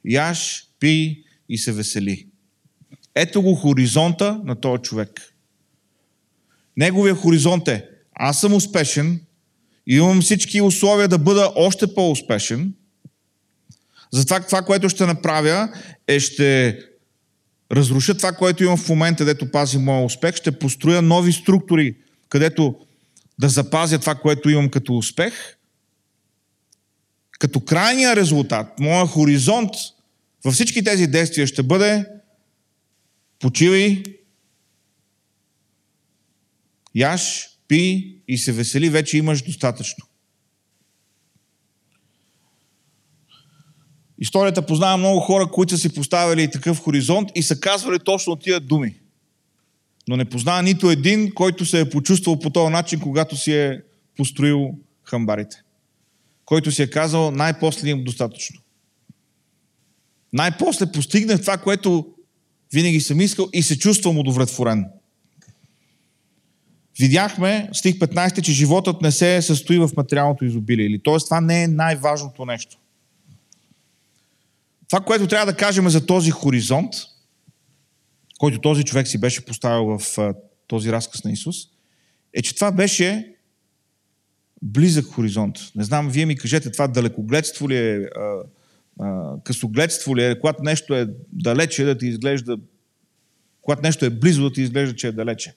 яш, 0.06 0.68
пи 0.80 1.24
и 1.50 1.58
се 1.58 1.72
весели. 1.72 2.27
Ето 3.16 3.42
го 3.42 3.56
хоризонта 3.56 4.42
на 4.44 4.56
този 4.56 4.82
човек. 4.82 5.34
Неговия 6.77 7.16
хоризонт 7.16 7.68
е, 7.68 7.86
аз 8.13 8.42
съм 8.42 8.54
успешен, 8.54 9.22
имам 9.88 10.22
всички 10.22 10.62
условия 10.62 11.08
да 11.08 11.18
бъда 11.18 11.51
още 11.56 11.94
по-успешен– 11.94 12.74
затова 14.12 14.39
това, 14.39 14.62
което 14.62 14.89
ще 14.89 15.06
направя, 15.06 15.70
е 16.08 16.20
ще 16.20 16.80
разруша 17.72 18.18
това, 18.18 18.32
което 18.32 18.63
имам 18.63 18.77
в 18.77 18.89
момента, 18.89 19.25
дето 19.25 19.51
пази 19.51 19.77
моя 19.77 20.06
успех, 20.06 20.36
ще 20.36 20.51
построя 20.51 21.01
нови 21.01 21.34
структури, 21.34 21.96
където 22.30 22.75
да 23.39 23.50
запазя 23.50 24.00
това, 24.00 24.16
което 24.16 24.50
имам 24.50 24.70
като 24.70 24.98
успех. 24.98 25.57
Като 27.39 27.60
крайния 27.60 28.15
резултат, 28.15 28.79
моя 28.79 29.06
хоризонт 29.06 29.72
във 30.46 30.53
всички 30.53 30.84
тези 30.84 31.08
действия 31.08 31.48
ще 31.48 31.63
бъде 31.63 32.06
почивай, 33.39 34.03
яш, 36.96 37.50
пи 37.67 38.15
и 38.27 38.38
се 38.38 38.51
весели, 38.51 38.89
вече 38.89 39.17
имаш 39.17 39.41
достатъчно. 39.41 40.06
Историята 44.20 44.65
познава 44.65 44.98
много 44.98 45.20
хора, 45.20 45.48
които 45.51 45.75
са 45.75 45.82
си 45.82 45.96
поставили 45.96 46.51
такъв 46.51 46.79
хоризонт 46.79 47.29
и 47.36 47.44
са 47.44 47.60
казвали 47.60 48.00
точно 48.00 48.36
тия 48.36 48.60
думи. 48.60 49.00
Но 50.08 50.17
не 50.17 50.25
познава 50.25 50.63
нито 50.63 50.91
един, 50.91 51.34
който 51.34 51.65
се 51.65 51.79
е 51.79 51.89
почувствал 51.89 52.39
по 52.39 52.50
този 52.50 52.72
начин, 52.72 53.00
когато 53.00 53.38
си 53.38 53.53
е 53.53 53.82
построил 54.17 54.72
хамбарите. 55.03 55.63
Който 56.48 56.72
си 56.72 56.82
е 56.82 56.89
казал, 56.89 57.32
най-после 57.32 57.89
им 57.89 58.04
достатъчно. 58.04 58.62
Най-после 60.34 60.92
постигнах 60.92 61.42
това, 61.42 61.58
което 61.58 62.13
винаги 62.74 63.00
съм 63.00 63.22
искал 63.22 63.50
и 63.54 63.63
се 63.63 63.80
чувствам 63.80 64.18
удовлетворен. 64.18 64.86
видяхме, 67.00 67.70
стих 67.74 67.96
15, 67.96 68.42
че 68.42 68.51
животът 68.51 69.01
не 69.01 69.12
се 69.12 69.42
състои 69.42 69.77
в 69.77 69.89
материалното 69.98 70.46
изобилие. 70.46 70.86
Или, 70.86 71.00
т.е. 71.04 71.18
това 71.18 71.42
не 71.42 71.63
е 71.63 71.68
най-важното 71.68 72.46
нещо. 72.46 72.77
Това, 74.88 75.00
което 75.00 75.27
трябва 75.27 75.46
да 75.46 75.58
кажем 75.58 75.89
за 75.89 76.06
този 76.06 76.32
хоризонт, 76.32 76.94
който 78.38 78.62
този 78.62 78.84
човек 78.84 79.08
си 79.08 79.18
беше 79.18 79.46
поставил 79.46 79.98
в 79.98 80.34
този 80.68 80.92
разказ 80.92 81.24
на 81.24 81.32
Исус, 81.32 81.56
е, 82.34 82.42
че 82.42 82.56
това 82.56 82.72
беше 82.72 83.37
близък 84.62 85.06
хоризонт. 85.06 85.56
Не 85.76 85.84
знам, 85.84 86.10
вие 86.10 86.26
ми 86.26 86.36
кажете, 86.36 86.72
това 86.72 86.88
далекогледство 86.88 87.70
ли 87.70 87.78
е, 87.78 88.10
късогледство 89.44 90.18
ли 90.18 90.24
е, 90.24 90.40
когато 90.40 90.64
нещо 90.64 90.96
е 90.96 91.08
далече, 91.34 91.84
да 91.84 91.98
ти 91.98 92.08
изглежда, 92.08 92.58
когато 93.62 93.82
нещо 93.82 94.06
е 94.06 94.10
близо, 94.10 94.44
да 94.44 94.54
ти 94.54 94.62
изглежда, 94.62 94.96
че 94.96 95.08
е 95.08 95.12
далече. 95.12 95.54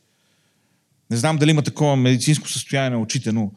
Не 1.10 1.16
знам 1.16 1.36
дали 1.36 1.50
има 1.50 1.62
такова 1.62 1.96
медицинско 1.96 2.48
състояние 2.48 2.90
на 2.90 3.02
очите, 3.02 3.32
но 3.32 3.52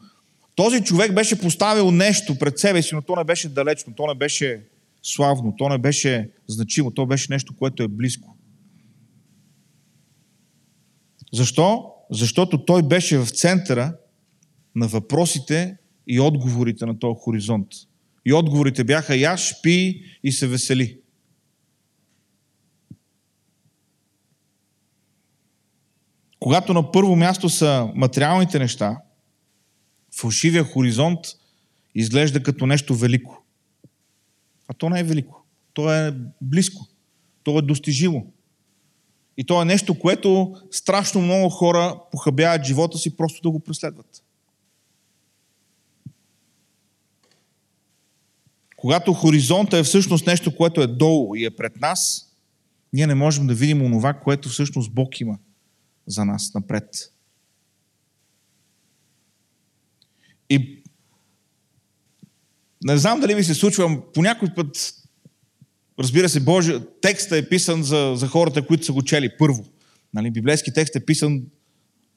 този 0.54 0.84
човек 0.84 1.14
беше 1.14 1.40
поставил 1.40 1.90
нещо 1.90 2.38
пред 2.38 2.58
себе 2.58 2.82
си, 2.82 2.94
но 2.94 3.02
то 3.02 3.16
не 3.16 3.24
беше 3.24 3.48
далечно, 3.48 3.94
то 3.96 4.06
не 4.06 4.14
беше 4.14 4.62
славно, 5.02 5.54
то 5.58 5.68
не 5.68 5.78
беше 5.78 6.30
значимо, 6.48 6.90
то 6.90 7.06
беше 7.06 7.32
нещо, 7.32 7.56
което 7.56 7.82
е 7.82 7.88
близко. 7.88 8.36
Защо? 11.32 11.90
Защото 12.10 12.64
той 12.64 12.82
беше 12.82 13.18
в 13.18 13.28
центъра 13.30 13.96
на 14.74 14.88
въпросите 14.88 15.76
и 16.06 16.20
отговорите 16.20 16.86
на 16.86 16.98
този 16.98 17.18
хоризонт. 17.20 17.68
И 18.26 18.32
отговорите 18.32 18.84
бяха 18.84 19.16
яш, 19.16 19.62
пи 19.62 20.02
и 20.22 20.32
се 20.32 20.46
весели. 20.46 20.98
Когато 26.40 26.74
на 26.74 26.92
първо 26.92 27.16
място 27.16 27.48
са 27.48 27.92
материалните 27.94 28.58
неща, 28.58 29.00
фалшивия 30.16 30.64
хоризонт 30.64 31.20
изглежда 31.94 32.42
като 32.42 32.66
нещо 32.66 32.94
велико. 32.94 33.44
А 34.68 34.74
то 34.74 34.88
не 34.88 35.00
е 35.00 35.04
велико. 35.04 35.44
То 35.72 35.92
е 35.92 36.14
близко. 36.40 36.86
То 37.42 37.58
е 37.58 37.62
достижимо. 37.62 38.32
И 39.36 39.44
то 39.44 39.62
е 39.62 39.64
нещо, 39.64 39.98
което 39.98 40.56
страшно 40.70 41.20
много 41.20 41.50
хора 41.50 42.00
похабяват 42.10 42.64
живота 42.64 42.98
си 42.98 43.16
просто 43.16 43.42
да 43.42 43.50
го 43.50 43.60
преследват. 43.60 44.23
Когато 48.84 49.12
хоризонта 49.12 49.78
е 49.78 49.82
всъщност 49.82 50.26
нещо, 50.26 50.56
което 50.56 50.80
е 50.80 50.86
долу 50.86 51.34
и 51.34 51.44
е 51.44 51.50
пред 51.50 51.80
нас, 51.80 52.32
ние 52.92 53.06
не 53.06 53.14
можем 53.14 53.46
да 53.46 53.54
видим 53.54 53.82
онова, 53.82 54.12
което 54.12 54.48
всъщност 54.48 54.92
Бог 54.92 55.20
има 55.20 55.38
за 56.06 56.24
нас 56.24 56.54
напред. 56.54 57.12
И 60.50 60.82
не 62.84 62.98
знам 62.98 63.20
дали 63.20 63.34
ви 63.34 63.44
се 63.44 63.54
случва, 63.54 64.12
по 64.12 64.22
някой 64.22 64.48
път, 64.54 64.94
разбира 65.98 66.28
се, 66.28 66.40
Божия 66.40 66.86
текстът 67.00 67.44
е 67.44 67.48
писан 67.48 67.82
за, 67.82 68.12
за 68.16 68.28
хората, 68.28 68.66
които 68.66 68.84
са 68.84 68.92
го 68.92 69.02
чели 69.02 69.30
първо. 69.38 69.64
Нали, 70.14 70.30
библейски 70.30 70.72
текст 70.72 70.96
е 70.96 71.04
писан 71.04 71.42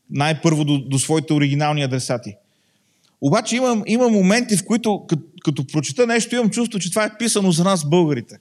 най-първо 0.09 0.65
до, 0.65 0.79
до 0.79 0.99
своите 0.99 1.33
оригинални 1.33 1.83
адресати. 1.83 2.35
Обаче 3.21 3.55
има, 3.55 3.83
има 3.87 4.09
моменти, 4.09 4.57
в 4.57 4.65
които 4.65 5.05
като, 5.07 5.23
като 5.43 5.67
прочета 5.67 6.07
нещо, 6.07 6.35
имам 6.35 6.49
чувство, 6.49 6.79
че 6.79 6.89
това 6.89 7.05
е 7.05 7.17
писано 7.17 7.51
за 7.51 7.63
нас, 7.63 7.89
българите. 7.89 8.39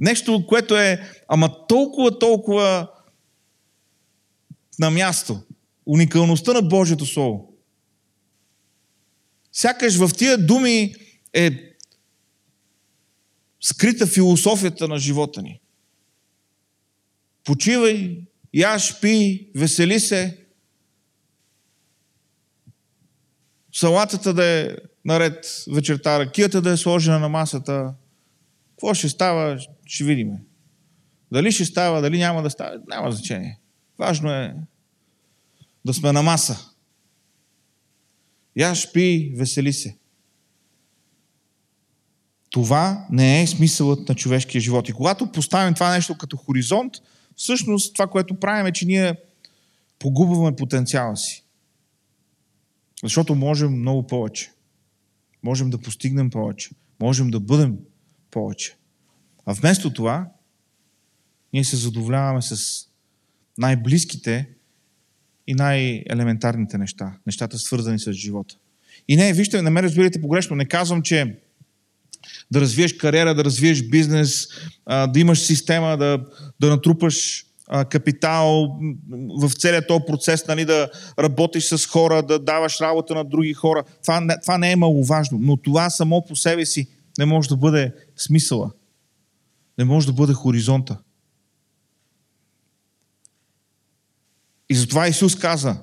Нещо, 0.00 0.46
което 0.46 0.76
е, 0.76 1.10
ама 1.28 1.66
толкова, 1.66 2.18
толкова 2.18 2.90
на 4.78 4.90
място. 4.90 5.40
Уникалността 5.86 6.52
на 6.52 6.62
Божието 6.62 7.06
Слово. 7.06 7.52
Сякаш 9.52 9.96
в 9.96 10.10
тия 10.16 10.38
думи 10.38 10.94
е 11.32 11.50
скрита 13.60 14.06
философията 14.06 14.88
на 14.88 14.98
живота 14.98 15.42
ни. 15.42 15.60
Почивай, 17.44 18.18
яш, 18.54 19.00
пи, 19.00 19.48
весели 19.54 20.00
се. 20.00 20.39
Салатата 23.72 24.34
да 24.34 24.44
е 24.44 24.68
наред 25.04 25.64
вечерта, 25.72 26.18
ракията 26.18 26.62
да 26.62 26.70
е 26.70 26.76
сложена 26.76 27.18
на 27.18 27.28
масата. 27.28 27.94
Какво 28.70 28.94
ще 28.94 29.08
става, 29.08 29.58
ще 29.86 30.04
видим. 30.04 30.30
Дали 31.32 31.52
ще 31.52 31.64
става, 31.64 32.00
дали 32.00 32.18
няма 32.18 32.42
да 32.42 32.50
става, 32.50 32.76
няма 32.88 33.12
значение. 33.12 33.58
Важно 33.98 34.30
е 34.30 34.54
да 35.84 35.94
сме 35.94 36.12
на 36.12 36.22
маса. 36.22 36.70
Яш, 38.56 38.92
пи, 38.92 39.32
весели 39.36 39.72
се. 39.72 39.96
Това 42.50 43.06
не 43.10 43.42
е 43.42 43.46
смисълът 43.46 44.08
на 44.08 44.14
човешкия 44.14 44.60
живот. 44.60 44.88
И 44.88 44.92
когато 44.92 45.32
поставим 45.32 45.74
това 45.74 45.90
нещо 45.90 46.18
като 46.18 46.36
хоризонт, 46.36 46.94
всъщност 47.36 47.94
това, 47.94 48.06
което 48.06 48.40
правим 48.40 48.66
е, 48.66 48.72
че 48.72 48.86
ние 48.86 49.14
погубваме 49.98 50.56
потенциала 50.56 51.16
си. 51.16 51.44
Защото 53.02 53.34
можем 53.34 53.72
много 53.72 54.06
повече. 54.06 54.52
Можем 55.42 55.70
да 55.70 55.78
постигнем 55.78 56.30
повече. 56.30 56.70
Можем 57.00 57.30
да 57.30 57.40
бъдем 57.40 57.76
повече. 58.30 58.76
А 59.46 59.52
вместо 59.52 59.92
това, 59.92 60.28
ние 61.52 61.64
се 61.64 61.76
задоволяваме 61.76 62.42
с 62.42 62.84
най-близките 63.58 64.48
и 65.46 65.54
най-елементарните 65.54 66.78
неща. 66.78 67.18
Нещата 67.26 67.58
свързани 67.58 67.98
с 67.98 68.12
живота. 68.12 68.56
И 69.08 69.16
не, 69.16 69.32
вижте, 69.32 69.62
не 69.62 69.70
ме 69.70 69.82
разбирайте 69.82 70.20
погрешно. 70.20 70.56
Не 70.56 70.64
казвам, 70.64 71.02
че 71.02 71.38
да 72.50 72.60
развиеш 72.60 72.92
кариера, 72.92 73.34
да 73.34 73.44
развиеш 73.44 73.88
бизнес, 73.88 74.48
да 74.86 75.12
имаш 75.20 75.40
система, 75.40 75.96
да, 75.96 76.24
да 76.60 76.70
натрупаш 76.70 77.46
капитал 77.90 78.78
в 79.40 79.50
целият 79.50 79.88
този 79.88 80.04
процес, 80.06 80.46
нали, 80.46 80.64
да 80.64 80.90
работиш 81.18 81.64
с 81.64 81.86
хора, 81.86 82.22
да 82.22 82.38
даваш 82.38 82.80
работа 82.80 83.14
на 83.14 83.24
други 83.24 83.54
хора. 83.54 83.84
Това, 84.02 84.26
това 84.42 84.58
не 84.58 84.72
е 84.72 84.76
маловажно, 84.76 85.38
но 85.40 85.56
това 85.56 85.90
само 85.90 86.24
по 86.24 86.36
себе 86.36 86.66
си 86.66 86.88
не 87.18 87.24
може 87.26 87.48
да 87.48 87.56
бъде 87.56 87.94
смисъла. 88.16 88.70
Не 89.78 89.84
може 89.84 90.06
да 90.06 90.12
бъде 90.12 90.32
хоризонта. 90.32 90.98
И 94.68 94.74
затова 94.74 95.08
Исус 95.08 95.36
каза 95.36 95.76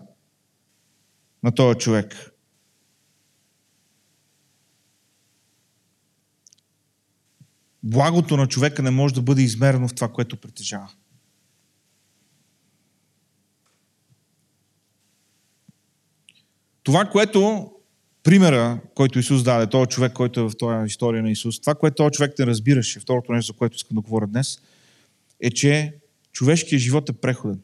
на 1.43 1.51
този 1.51 1.79
човек. 1.79 2.31
Благото 7.83 8.37
на 8.37 8.47
човека 8.47 8.83
не 8.83 8.91
може 8.91 9.13
да 9.13 9.21
бъде 9.21 9.41
измерено 9.41 9.87
в 9.87 9.95
това, 9.95 10.07
което 10.07 10.37
притежава. 10.37 10.89
Това, 16.87 17.05
което 17.05 17.71
примера, 18.23 18.79
който 18.95 19.19
Исус 19.19 19.43
даде, 19.43 19.67
този 19.67 19.89
човек, 19.89 20.13
който 20.13 20.39
е 20.39 20.43
в 20.43 20.51
този 20.59 20.85
история 20.85 21.23
на 21.23 21.31
Исус, 21.31 21.59
това, 21.59 21.75
което 21.75 21.95
този 21.95 22.11
човек 22.11 22.39
не 22.39 22.45
разбираше, 22.45 22.99
второто 22.99 23.31
нещо, 23.31 23.53
за 23.53 23.57
което 23.57 23.75
искам 23.75 23.95
да 23.95 24.01
говоря 24.01 24.27
днес, 24.27 24.61
е, 25.39 25.49
че 25.49 25.93
човешкият 26.31 26.81
живот 26.81 27.09
е 27.09 27.13
преходен. 27.13 27.61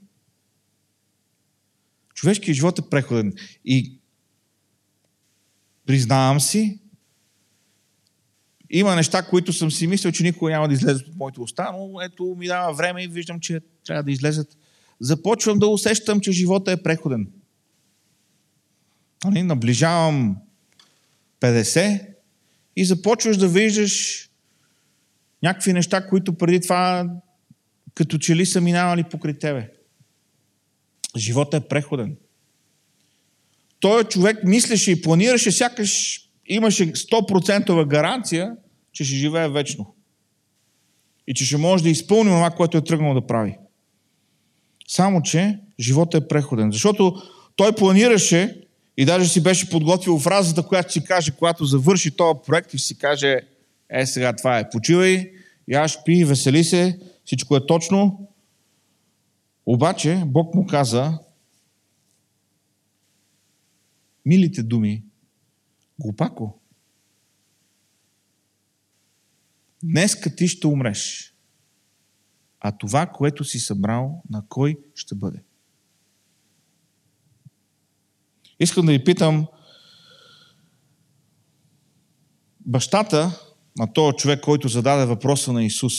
Човешкият 2.13 2.55
живот 2.55 2.79
е 2.79 2.89
преходен. 2.89 3.33
И 3.65 3.99
признавам 5.86 6.39
си, 6.39 6.79
има 8.69 8.95
неща, 8.95 9.23
които 9.23 9.53
съм 9.53 9.71
си 9.71 9.88
мислил, 9.88 10.12
че 10.12 10.23
никога 10.23 10.51
няма 10.51 10.67
да 10.67 10.73
излезат 10.73 11.07
от 11.07 11.15
моите 11.15 11.41
уста, 11.41 11.71
но 11.73 12.01
ето 12.01 12.36
ми 12.39 12.47
дава 12.47 12.73
време 12.73 13.03
и 13.03 13.07
виждам, 13.07 13.39
че 13.39 13.62
трябва 13.86 14.03
да 14.03 14.12
излезат. 14.12 14.57
Започвам 14.99 15.59
да 15.59 15.67
усещам, 15.67 16.19
че 16.19 16.31
живота 16.31 16.71
е 16.71 16.83
преходен. 16.83 17.27
Нали, 19.25 19.43
наближавам 19.43 20.38
50 21.41 22.07
и 22.75 22.86
започваш 22.86 23.38
да 23.38 23.47
виждаш 23.47 24.23
някакви 25.43 25.73
неща, 25.73 26.07
които 26.07 26.33
преди 26.33 26.62
това 26.62 27.09
като 27.95 28.17
че 28.17 28.36
ли 28.36 28.45
са 28.45 28.62
минавали 28.62 29.03
покрай 29.03 29.39
тебе. 29.39 29.69
Животът 31.17 31.63
е 31.63 31.67
преходен. 31.67 32.15
Той 33.79 34.03
човек 34.03 34.43
мислеше 34.43 34.91
и 34.91 35.01
планираше, 35.01 35.51
сякаш 35.51 36.21
имаше 36.45 36.91
100% 36.93 37.88
гаранция, 37.88 38.55
че 38.91 39.03
ще 39.03 39.15
живее 39.15 39.49
вечно. 39.49 39.95
И 41.27 41.33
че 41.33 41.45
ще 41.45 41.57
може 41.57 41.83
да 41.83 41.89
изпълни 41.89 42.29
това, 42.29 42.49
което 42.49 42.77
е 42.77 42.83
тръгнал 42.83 43.13
да 43.13 43.27
прави. 43.27 43.57
Само, 44.88 45.21
че 45.21 45.59
животът 45.79 46.23
е 46.23 46.27
преходен. 46.27 46.71
Защото 46.71 47.21
той 47.55 47.75
планираше 47.75 48.62
и 48.97 49.06
даже 49.06 49.29
си 49.29 49.43
беше 49.43 49.69
подготвил 49.69 50.19
фразата, 50.19 50.67
която 50.67 50.93
си 50.93 51.03
каже, 51.03 51.32
когато 51.32 51.65
завърши 51.65 52.15
този 52.15 52.39
проект 52.45 52.73
и 52.73 52.79
си 52.79 52.97
каже, 52.97 53.39
е 53.89 54.06
сега 54.06 54.36
това 54.36 54.60
е, 54.60 54.69
почивай, 54.69 55.32
яш, 55.67 56.03
пи, 56.06 56.25
весели 56.25 56.63
се, 56.63 56.99
всичко 57.25 57.56
е 57.56 57.65
точно, 57.65 58.29
обаче 59.65 60.23
Бог 60.25 60.56
му 60.56 60.67
каза, 60.67 61.19
милите 64.25 64.63
думи, 64.63 65.03
глупако, 65.99 66.60
днеска 69.84 70.36
ти 70.36 70.47
ще 70.47 70.67
умреш, 70.67 71.34
а 72.60 72.77
това, 72.77 73.06
което 73.06 73.43
си 73.43 73.60
събрал, 73.60 74.21
на 74.29 74.43
кой 74.49 74.77
ще 74.95 75.15
бъде? 75.15 75.39
Искам 78.63 78.86
да 78.86 78.91
ви 78.91 79.04
питам, 79.04 79.47
бащата 82.65 83.39
на 83.78 83.93
този 83.93 84.15
човек, 84.15 84.41
който 84.41 84.67
зададе 84.67 85.06
въпроса 85.06 85.54
на 85.54 85.63
Исус, 85.63 85.93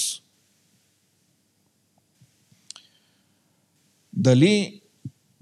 дали 4.13 4.81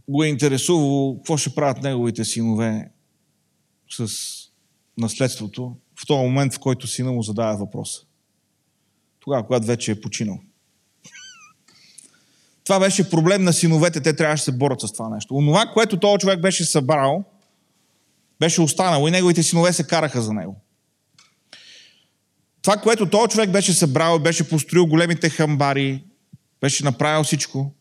го 0.09 0.23
е 0.23 0.29
интересувало 0.29 1.17
какво 1.17 1.37
ще 1.37 1.55
правят 1.55 1.83
неговите 1.83 2.25
синове 2.25 2.91
с 3.91 4.09
наследството 4.99 5.77
в 6.01 6.07
този 6.07 6.23
момент, 6.23 6.55
в 6.55 6.59
който 6.59 6.87
сина 6.87 7.13
му 7.13 7.23
задава 7.23 7.57
въпроса. 7.57 8.07
Тогава, 9.21 9.47
когато 9.47 9.67
вече 9.67 9.93
е 9.93 10.01
починал. 10.01 10.41
Това 12.65 12.81
беше 12.81 13.11
проблем 13.11 13.45
на 13.45 13.53
синовете, 13.53 14.01
те 14.01 14.17
трябваше 14.17 14.41
да 14.41 14.45
се 14.45 14.59
борят 14.59 14.81
с 14.81 14.93
това 14.93 15.09
нещо. 15.09 15.35
Онова, 15.35 15.67
което 15.67 16.01
този 16.01 16.19
човек 16.19 16.41
беше 16.41 16.65
събрал, 16.65 17.25
беше 18.41 18.61
останало 18.61 19.09
и 19.09 19.11
неговите 19.11 19.43
синове 19.43 19.73
се 19.73 19.87
караха 19.87 20.23
за 20.23 20.33
него. 20.33 20.57
Това, 22.63 22.77
което 22.77 23.11
този 23.11 23.29
човек 23.29 23.51
беше 23.51 23.73
събрал, 23.73 24.19
беше 24.19 24.49
построил 24.49 24.87
големите 24.87 25.29
хамбари, 25.29 26.05
беше 26.61 26.85
направил 26.85 27.25
всичко. 27.25 27.73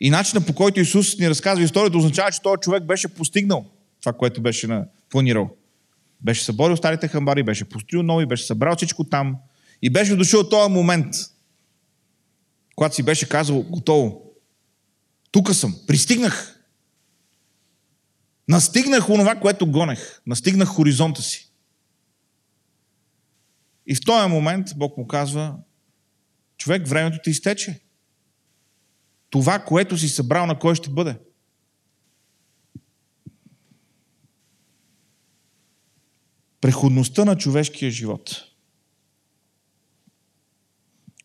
И 0.00 0.10
начинът 0.10 0.46
по 0.46 0.54
който 0.54 0.80
Исус 0.80 1.18
ни 1.18 1.30
разказва 1.30 1.64
историята 1.64 1.98
означава, 1.98 2.30
че 2.32 2.42
този 2.42 2.60
човек 2.60 2.82
беше 2.82 3.08
постигнал 3.08 3.64
това, 4.00 4.12
което 4.12 4.42
беше 4.42 4.68
планирал. 5.10 5.50
Беше 6.20 6.44
съборил 6.44 6.76
старите 6.76 7.08
хамбари, 7.08 7.42
беше 7.42 7.64
построил 7.64 8.02
нови, 8.02 8.26
беше 8.26 8.46
събрал 8.46 8.76
всичко 8.76 9.04
там 9.04 9.36
и 9.82 9.90
беше 9.90 10.16
дошъл 10.16 10.48
този 10.48 10.72
момент, 10.72 11.14
когато 12.78 12.94
си 12.94 13.02
беше 13.02 13.28
казал, 13.28 13.62
готово. 13.62 14.32
Тук 15.30 15.54
съм, 15.54 15.80
пристигнах. 15.86 16.64
Настигнах 18.48 19.10
онова, 19.10 19.40
което 19.40 19.70
гонех. 19.70 20.20
Настигнах 20.26 20.68
хоризонта 20.68 21.22
си. 21.22 21.52
И 23.86 23.94
в 23.94 24.00
този 24.00 24.28
момент 24.28 24.68
Бог 24.76 24.96
му 24.96 25.06
казва, 25.06 25.56
човек, 26.56 26.86
времето 26.88 27.18
ти 27.24 27.30
изтече. 27.30 27.80
Това, 29.30 29.58
което 29.58 29.98
си 29.98 30.08
събрал, 30.08 30.46
на 30.46 30.58
кой 30.58 30.74
ще 30.74 30.90
бъде? 30.90 31.18
Преходността 36.60 37.24
на 37.24 37.38
човешкия 37.38 37.90
живот. 37.90 38.47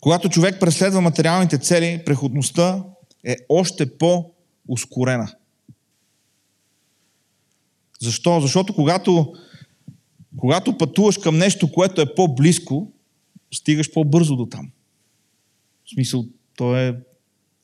Когато 0.03 0.29
човек 0.29 0.59
преследва 0.59 1.01
материалните 1.01 1.57
цели, 1.57 2.03
преходността 2.05 2.83
е 3.23 3.35
още 3.49 3.97
по-ускорена. 3.97 5.35
Защо? 8.01 8.41
Защото 8.41 8.75
когато, 8.75 9.33
когато 10.37 10.77
пътуваш 10.77 11.17
към 11.17 11.37
нещо, 11.37 11.71
което 11.71 12.01
е 12.01 12.15
по-близко, 12.15 12.91
стигаш 13.53 13.93
по-бързо 13.93 14.35
до 14.35 14.45
там. 14.45 14.71
В 15.85 15.89
смисъл, 15.93 16.25
то 16.55 16.77
е 16.77 16.99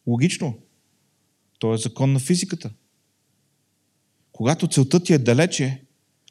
логично. 0.07 0.57
То 1.59 1.73
е 1.73 1.77
закон 1.77 2.13
на 2.13 2.19
физиката. 2.19 2.71
Когато 4.31 4.67
целта 4.67 5.03
ти 5.03 5.13
е 5.13 5.17
далече, 5.17 5.81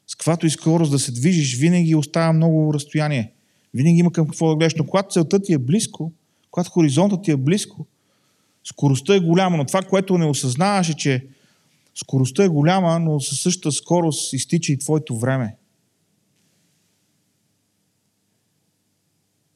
с 0.07 0.15
каквато 0.15 0.45
и 0.45 0.49
скорост 0.49 0.91
да 0.91 0.99
се 0.99 1.11
движиш, 1.11 1.57
винаги 1.57 1.95
остава 1.95 2.33
много 2.33 2.73
разстояние. 2.73 3.33
Винаги 3.73 3.99
има 3.99 4.11
към 4.11 4.27
какво 4.27 4.49
да 4.49 4.55
гледаш. 4.55 4.75
Но 4.75 4.85
когато 4.85 5.13
целта 5.13 5.41
ти 5.41 5.53
е 5.53 5.57
близко, 5.57 6.11
когато 6.51 6.71
хоризонтът 6.71 7.23
ти 7.23 7.31
е 7.31 7.37
близко, 7.37 7.87
скоростта 8.63 9.15
е 9.15 9.19
голяма. 9.19 9.57
Но 9.57 9.65
това, 9.65 9.81
което 9.81 10.17
не 10.17 10.25
осъзнаваш 10.25 10.89
е, 10.89 10.95
че 10.95 11.27
скоростта 11.95 12.43
е 12.43 12.47
голяма, 12.47 12.99
но 12.99 13.19
със 13.19 13.39
същата 13.39 13.71
скорост 13.71 14.33
изтича 14.33 14.73
и 14.73 14.77
твоето 14.77 15.17
време. 15.17 15.55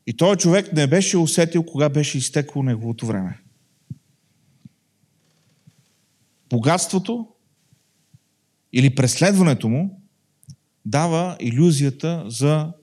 И 0.08 0.18
този 0.18 0.40
човек 0.40 0.74
не 0.74 0.88
беше 0.88 1.18
усетил 1.18 1.64
кога 1.64 1.90
беше 1.90 2.18
изтекло 2.18 2.64
неговото 2.64 3.06
време. 3.06 3.40
Богатството 6.50 7.28
или 8.74 8.96
преследването 8.96 9.70
му 9.70 10.02
дава 10.86 11.38
иллюзията 11.40 12.24
за 12.28 12.74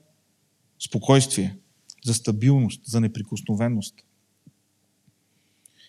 спокойствие, 0.85 1.57
за 2.05 2.13
стабилност, 2.13 2.85
за 2.85 3.01
неприкосновеност. 3.01 3.95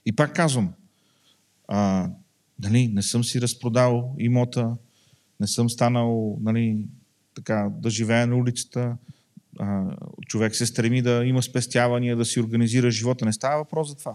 И 0.06 0.12
пак 0.12 0.34
казвам, 0.34 0.72
а, 1.68 2.10
нали, 2.58 2.88
не 2.88 3.02
съм 3.02 3.24
си 3.24 3.40
разпродал 3.40 4.14
имота, 4.18 4.76
не 5.40 5.46
съм 5.46 5.70
станал 5.70 6.38
нали, 6.40 6.86
така, 7.34 7.70
да 7.78 7.90
живея 7.90 8.26
на 8.26 8.36
улицата, 8.36 8.96
а, 9.58 9.96
човек 10.26 10.56
се 10.56 10.66
стреми 10.66 11.02
да 11.02 11.24
има 11.24 11.42
спестявания, 11.42 12.16
да 12.16 12.24
си 12.24 12.40
организира 12.40 12.90
живота. 12.90 13.24
Не 13.24 13.32
става 13.32 13.56
въпрос 13.56 13.88
за 13.88 13.94
това. 13.94 14.14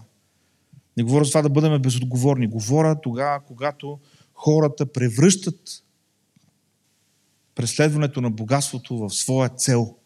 Не 0.96 1.02
говоря 1.02 1.24
за 1.24 1.30
това 1.30 1.42
да 1.42 1.48
бъдем 1.48 1.82
безотговорни. 1.82 2.46
Говоря 2.46 3.00
тогава, 3.00 3.40
когато 3.40 3.98
хората 4.34 4.92
превръщат 4.92 5.84
преследването 7.54 8.20
на 8.20 8.30
богатството 8.30 8.98
в 8.98 9.10
своя 9.10 9.48
цел. 9.48 9.96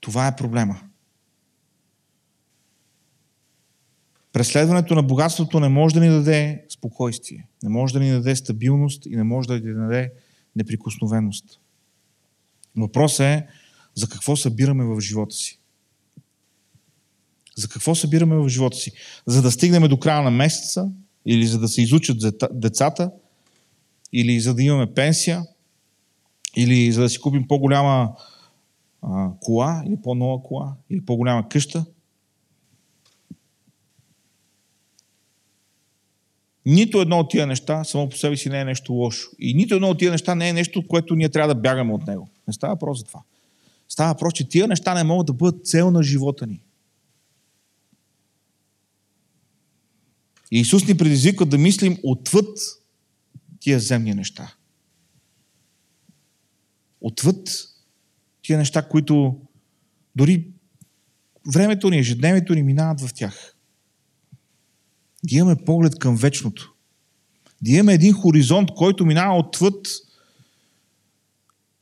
Това 0.00 0.26
е 0.26 0.36
проблема. 0.36 0.80
Преследването 4.32 4.94
на 4.94 5.02
богатството 5.02 5.60
не 5.60 5.68
може 5.68 5.94
да 5.94 6.00
ни 6.00 6.08
даде 6.08 6.64
спокойствие, 6.68 7.48
не 7.62 7.68
може 7.68 7.92
да 7.92 8.00
ни 8.00 8.10
даде 8.10 8.36
стабилност 8.36 9.06
и 9.06 9.16
не 9.16 9.22
може 9.22 9.48
да 9.48 9.54
ни 9.54 9.74
даде 9.74 10.12
неприкосновеност. 10.56 11.60
Въпросът 12.76 13.20
е 13.20 13.46
за 13.94 14.08
какво 14.08 14.36
събираме 14.36 14.84
в 14.84 15.00
живота 15.00 15.36
си. 15.36 15.58
За 17.56 17.68
какво 17.68 17.94
събираме 17.94 18.36
в 18.36 18.48
живота 18.48 18.76
си? 18.76 18.92
За 19.26 19.42
да 19.42 19.50
стигнем 19.50 19.82
до 19.82 19.98
края 19.98 20.22
на 20.22 20.30
месеца, 20.30 20.90
или 21.26 21.46
за 21.46 21.58
да 21.58 21.68
се 21.68 21.82
изучат 21.82 22.38
децата, 22.52 23.10
или 24.12 24.40
за 24.40 24.54
да 24.54 24.62
имаме 24.62 24.94
пенсия, 24.94 25.42
или 26.56 26.92
за 26.92 27.00
да 27.00 27.08
си 27.08 27.20
купим 27.20 27.48
по-голяма 27.48 28.12
а, 29.02 29.30
кола, 29.40 29.82
или 29.86 29.96
по-нова 30.02 30.42
кола, 30.42 30.76
или 30.90 31.04
по-голяма 31.04 31.48
къща. 31.48 31.84
Нито 36.66 37.00
едно 37.00 37.18
от 37.18 37.30
тия 37.30 37.46
неща 37.46 37.84
само 37.84 38.08
по 38.08 38.16
себе 38.16 38.36
си 38.36 38.48
не 38.48 38.60
е 38.60 38.64
нещо 38.64 38.92
лошо. 38.92 39.30
И 39.38 39.54
нито 39.54 39.74
едно 39.74 39.88
от 39.88 39.98
тия 39.98 40.10
неща 40.10 40.34
не 40.34 40.48
е 40.48 40.52
нещо, 40.52 40.86
което 40.88 41.14
ние 41.14 41.28
трябва 41.28 41.54
да 41.54 41.60
бягаме 41.60 41.92
от 41.92 42.06
него. 42.06 42.28
Не 42.46 42.52
става 42.52 42.74
въпрос 42.74 42.98
за 42.98 43.04
това. 43.04 43.22
Става 43.88 44.12
въпрос, 44.12 44.32
че 44.32 44.48
тия 44.48 44.68
неща 44.68 44.94
не 44.94 45.04
могат 45.04 45.26
да 45.26 45.32
бъдат 45.32 45.66
цел 45.66 45.90
на 45.90 46.02
живота 46.02 46.46
ни. 46.46 46.62
И 50.50 50.60
Исус 50.60 50.86
ни 50.86 50.96
предизвиква 50.96 51.46
да 51.46 51.58
мислим 51.58 51.98
отвъд 52.02 52.58
тия 53.60 53.80
земни 53.80 54.14
неща. 54.14 54.54
Отвъд 57.00 57.68
тия 58.48 58.58
неща, 58.58 58.88
които 58.88 59.40
дори 60.16 60.50
времето 61.52 61.90
ни, 61.90 61.98
ежедневието 61.98 62.54
ни 62.54 62.62
минават 62.62 63.00
в 63.00 63.14
тях. 63.14 63.56
Да 65.24 65.36
имаме 65.36 65.56
поглед 65.64 65.98
към 65.98 66.16
вечното. 66.16 66.74
Да 67.62 67.70
имаме 67.70 67.94
един 67.94 68.12
хоризонт, 68.12 68.70
който 68.76 69.06
минава 69.06 69.38
отвъд 69.38 69.88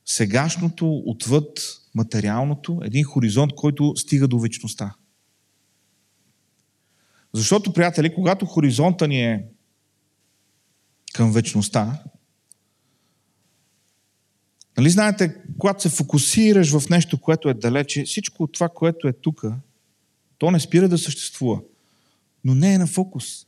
сегашното, 0.05 1.03
отвъд 1.05 1.59
материалното, 1.95 2.79
един 2.83 3.03
хоризонт, 3.03 3.55
който 3.55 3.93
стига 3.95 4.27
до 4.27 4.39
вечността. 4.39 4.95
Защото, 7.33 7.73
приятели, 7.73 8.15
когато 8.15 8.45
хоризонта 8.45 9.07
ни 9.07 9.23
е 9.23 9.45
към 11.13 11.31
вечността, 11.31 12.03
нали 14.77 14.89
знаете, 14.89 15.35
когато 15.57 15.81
се 15.81 15.89
фокусираш 15.89 16.79
в 16.79 16.89
нещо, 16.89 17.21
което 17.21 17.49
е 17.49 17.53
далече, 17.53 18.03
всичко 18.03 18.43
от 18.43 18.53
това, 18.53 18.69
което 18.69 19.07
е 19.07 19.13
тук, 19.13 19.43
то 20.37 20.51
не 20.51 20.59
спира 20.59 20.89
да 20.89 20.97
съществува, 20.97 21.61
но 22.43 22.55
не 22.55 22.73
е 22.73 22.77
на 22.77 22.87
фокус. 22.87 23.45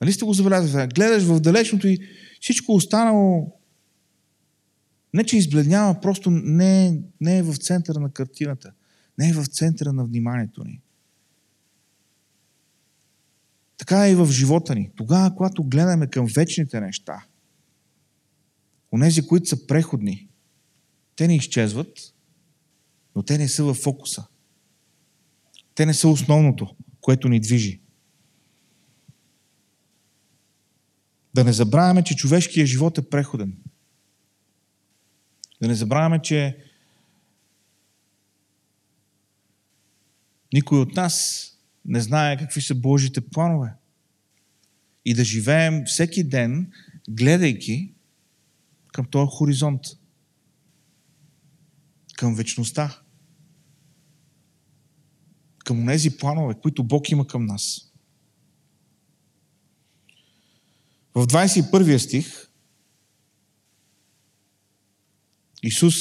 Нали 0.00 0.12
сте 0.12 0.24
го 0.24 0.32
забелязали? 0.32 0.88
Гледаш 0.94 1.22
в 1.22 1.40
далечното 1.40 1.88
и 1.88 1.98
всичко 2.40 2.72
останало 2.72 3.52
не, 5.14 5.24
че 5.24 5.36
избледнява, 5.36 6.00
просто 6.00 6.30
не 6.30 6.86
е, 6.86 6.98
не 7.20 7.38
е 7.38 7.42
в 7.42 7.56
центъра 7.56 8.00
на 8.00 8.10
картината. 8.10 8.72
Не 9.18 9.28
е 9.28 9.32
в 9.32 9.46
центъра 9.46 9.92
на 9.92 10.04
вниманието 10.04 10.64
ни. 10.64 10.80
Така 13.78 14.06
е 14.06 14.12
и 14.12 14.14
в 14.14 14.26
живота 14.26 14.74
ни. 14.74 14.90
Тогава, 14.96 15.34
когато 15.36 15.64
гледаме 15.64 16.06
към 16.06 16.26
вечните 16.26 16.80
неща, 16.80 17.24
онези, 18.94 19.26
които 19.26 19.48
са 19.48 19.66
преходни, 19.66 20.28
те 21.16 21.26
не 21.26 21.36
изчезват, 21.36 22.14
но 23.16 23.22
те 23.22 23.38
не 23.38 23.48
са 23.48 23.64
в 23.64 23.74
фокуса. 23.74 24.26
Те 25.74 25.86
не 25.86 25.94
са 25.94 26.08
основното, 26.08 26.76
което 27.00 27.28
ни 27.28 27.40
движи. 27.40 27.80
Да 31.34 31.44
не 31.44 31.52
забравяме, 31.52 32.04
че 32.04 32.16
човешкият 32.16 32.68
живот 32.68 32.98
е 32.98 33.08
преходен. 33.08 33.56
Да 35.62 35.68
не 35.68 35.74
забравяме, 35.74 36.22
че 36.22 36.58
никой 40.52 40.80
от 40.80 40.96
нас 40.96 41.44
не 41.84 42.00
знае 42.00 42.38
какви 42.38 42.60
са 42.60 42.74
Божите 42.74 43.20
планове. 43.20 43.72
И 45.04 45.14
да 45.14 45.24
живеем 45.24 45.84
всеки 45.86 46.24
ден, 46.24 46.72
гледайки 47.08 47.93
към 48.94 49.06
този 49.06 49.30
хоризонт, 49.30 49.80
към 52.16 52.34
вечността, 52.34 53.00
към 55.64 55.86
тези 55.86 56.18
планове, 56.18 56.54
които 56.62 56.84
Бог 56.84 57.10
има 57.10 57.26
към 57.26 57.46
нас. 57.46 57.92
В 61.14 61.26
21 61.26 61.96
стих 61.96 62.48
Исус 65.62 65.94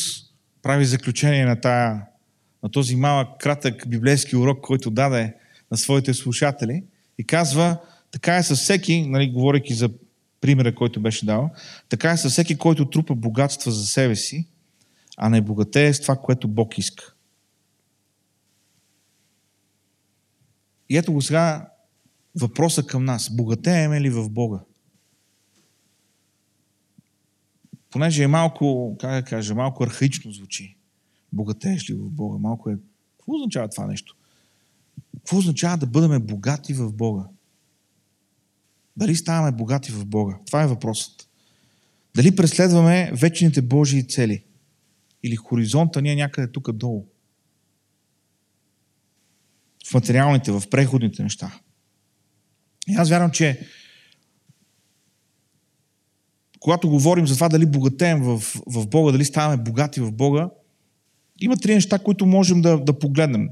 прави 0.61 0.85
заключение 0.85 1.45
на, 1.45 1.61
тая, 1.61 2.05
на 2.63 2.71
този 2.71 2.95
малък, 2.95 3.39
кратък 3.39 3.89
библейски 3.89 4.35
урок, 4.35 4.61
който 4.61 4.91
даде 4.91 5.35
на 5.71 5.77
своите 5.77 6.13
слушатели 6.13 6.83
и 7.17 7.23
казва, 7.27 7.81
така 8.11 8.35
е 8.35 8.43
със 8.43 8.59
всеки, 8.59 9.07
нали, 9.07 9.31
говоряки 9.31 9.73
за 9.73 9.89
примера, 10.43 10.75
който 10.75 11.01
беше 11.01 11.25
дал, 11.25 11.49
така 11.89 12.11
е 12.11 12.17
със 12.17 12.31
всеки, 12.31 12.57
който 12.57 12.89
трупа 12.89 13.15
богатства 13.15 13.71
за 13.71 13.85
себе 13.85 14.15
си, 14.15 14.47
а 15.17 15.29
не 15.29 15.41
богатее 15.41 15.93
с 15.93 16.01
това, 16.01 16.15
което 16.15 16.47
Бог 16.47 16.77
иска. 16.77 17.13
И 20.89 20.97
ето 20.97 21.13
го 21.13 21.21
сега 21.21 21.69
въпроса 22.35 22.83
към 22.83 23.05
нас. 23.05 23.35
Богатееме 23.35 24.01
ли 24.01 24.09
в 24.09 24.29
Бога? 24.29 24.59
Понеже 27.89 28.23
е 28.23 28.27
малко, 28.27 28.97
как 28.99 29.11
да 29.11 29.29
кажа, 29.29 29.55
малко 29.55 29.83
архаично 29.83 30.31
звучи. 30.31 30.77
Богатееш 31.33 31.89
ли 31.89 31.93
в 31.93 32.09
Бога? 32.09 32.37
Малко 32.37 32.69
е... 32.69 32.77
Какво 33.17 33.33
означава 33.35 33.69
това 33.69 33.87
нещо? 33.87 34.15
Какво 35.17 35.37
означава 35.37 35.77
да 35.77 35.85
бъдем 35.85 36.21
богати 36.21 36.73
в 36.73 36.93
Бога? 36.93 37.27
Дали 38.97 39.15
ставаме 39.15 39.51
богати 39.51 39.91
в 39.91 40.05
Бога? 40.05 40.37
Това 40.45 40.63
е 40.63 40.67
въпросът. 40.67 41.29
Дали 42.15 42.35
преследваме 42.35 43.11
вечните 43.13 43.61
Божии 43.61 44.07
цели? 44.07 44.43
Или 45.23 45.35
хоризонта 45.35 46.01
ни 46.01 46.11
е 46.11 46.15
някъде 46.15 46.51
тук 46.51 46.71
долу? 46.71 47.07
В 49.87 49.93
материалните, 49.93 50.51
в 50.51 50.63
преходните 50.71 51.23
неща. 51.23 51.59
И 52.87 52.95
аз 52.95 53.09
вярвам, 53.09 53.31
че 53.31 53.67
когато 56.59 56.89
говорим 56.89 57.27
за 57.27 57.35
това 57.35 57.49
дали 57.49 57.65
богатеем 57.65 58.23
в, 58.23 58.39
в 58.67 58.87
Бога, 58.87 59.11
дали 59.11 59.25
ставаме 59.25 59.63
богати 59.63 60.01
в 60.01 60.11
Бога, 60.11 60.49
има 61.39 61.57
три 61.57 61.73
неща, 61.73 61.99
които 61.99 62.25
можем 62.25 62.61
да, 62.61 62.77
да 62.77 62.99
погледнем. 62.99 63.49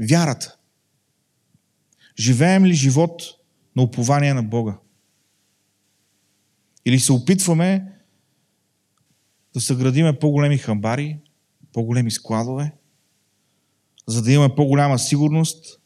Вярата. 0.00 0.56
Живеем 2.18 2.64
ли 2.64 2.74
живот 2.74 3.22
на 3.76 3.82
упование 3.82 4.34
на 4.34 4.42
Бога? 4.42 4.78
Или 6.86 6.98
се 6.98 7.12
опитваме 7.12 7.92
да 9.54 9.60
съградиме 9.60 10.18
по-големи 10.18 10.58
хамбари, 10.58 11.18
по-големи 11.72 12.10
складове, 12.10 12.72
за 14.06 14.22
да 14.22 14.32
имаме 14.32 14.54
по-голяма 14.54 14.98
сигурност 14.98 15.80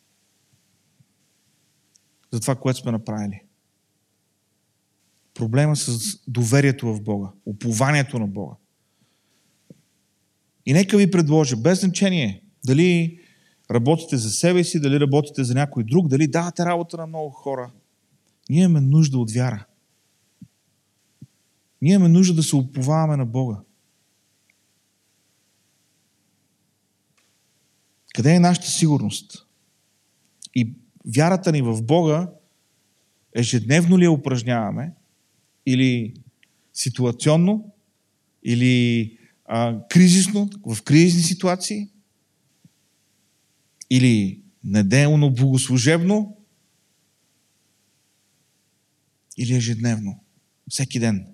за 2.32 2.40
това, 2.40 2.54
което 2.54 2.78
сме 2.78 2.92
направили. 2.92 3.42
Проблема 5.34 5.76
с 5.76 6.18
доверието 6.28 6.94
в 6.94 7.02
Бога, 7.02 7.28
упованието 7.46 8.18
на 8.18 8.26
Бога. 8.26 8.56
И 10.66 10.72
нека 10.72 10.96
ви 10.96 11.10
предложа, 11.10 11.56
без 11.56 11.80
значение 11.80 12.42
дали 12.66 13.20
работите 13.70 14.16
за 14.16 14.30
себе 14.30 14.64
си, 14.64 14.80
дали 14.80 15.00
работите 15.00 15.44
за 15.44 15.54
някой 15.54 15.84
друг, 15.84 16.08
дали 16.08 16.28
давате 16.28 16.64
работа 16.64 16.96
на 16.96 17.06
много 17.06 17.30
хора. 17.30 17.72
Ние 18.48 18.62
имаме 18.62 18.80
нужда 18.80 19.18
от 19.18 19.32
вяра. 19.32 19.66
Ние 21.82 21.94
имаме 21.94 22.08
нужда 22.08 22.34
да 22.34 22.42
се 22.42 22.56
уповаваме 22.56 23.16
на 23.16 23.26
Бога. 23.26 23.60
Къде 28.14 28.34
е 28.34 28.40
нашата 28.40 28.68
сигурност? 28.68 29.46
И 30.54 30.74
вярата 31.16 31.52
ни 31.52 31.62
в 31.62 31.82
Бога 31.82 32.30
ежедневно 33.34 33.98
ли 33.98 34.04
я 34.04 34.10
упражняваме? 34.10 34.94
Или 35.66 36.14
ситуационно? 36.72 37.72
Или 38.42 39.18
а, 39.44 39.86
кризисно, 39.88 40.50
в 40.66 40.82
кризисни 40.82 41.22
ситуации? 41.22 41.88
или 43.90 44.40
неделно, 44.64 45.30
богослужебно, 45.30 46.36
или 49.38 49.54
ежедневно, 49.54 50.20
всеки 50.70 51.00
ден. 51.00 51.26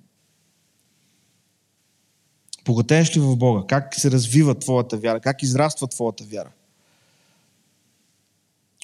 Богатееш 2.64 3.16
ли 3.16 3.20
в 3.20 3.36
Бога? 3.36 3.66
Как 3.68 3.94
се 3.94 4.10
развива 4.10 4.58
твоята 4.58 4.96
вяра? 4.96 5.20
Как 5.20 5.42
израства 5.42 5.88
твоята 5.88 6.24
вяра? 6.24 6.50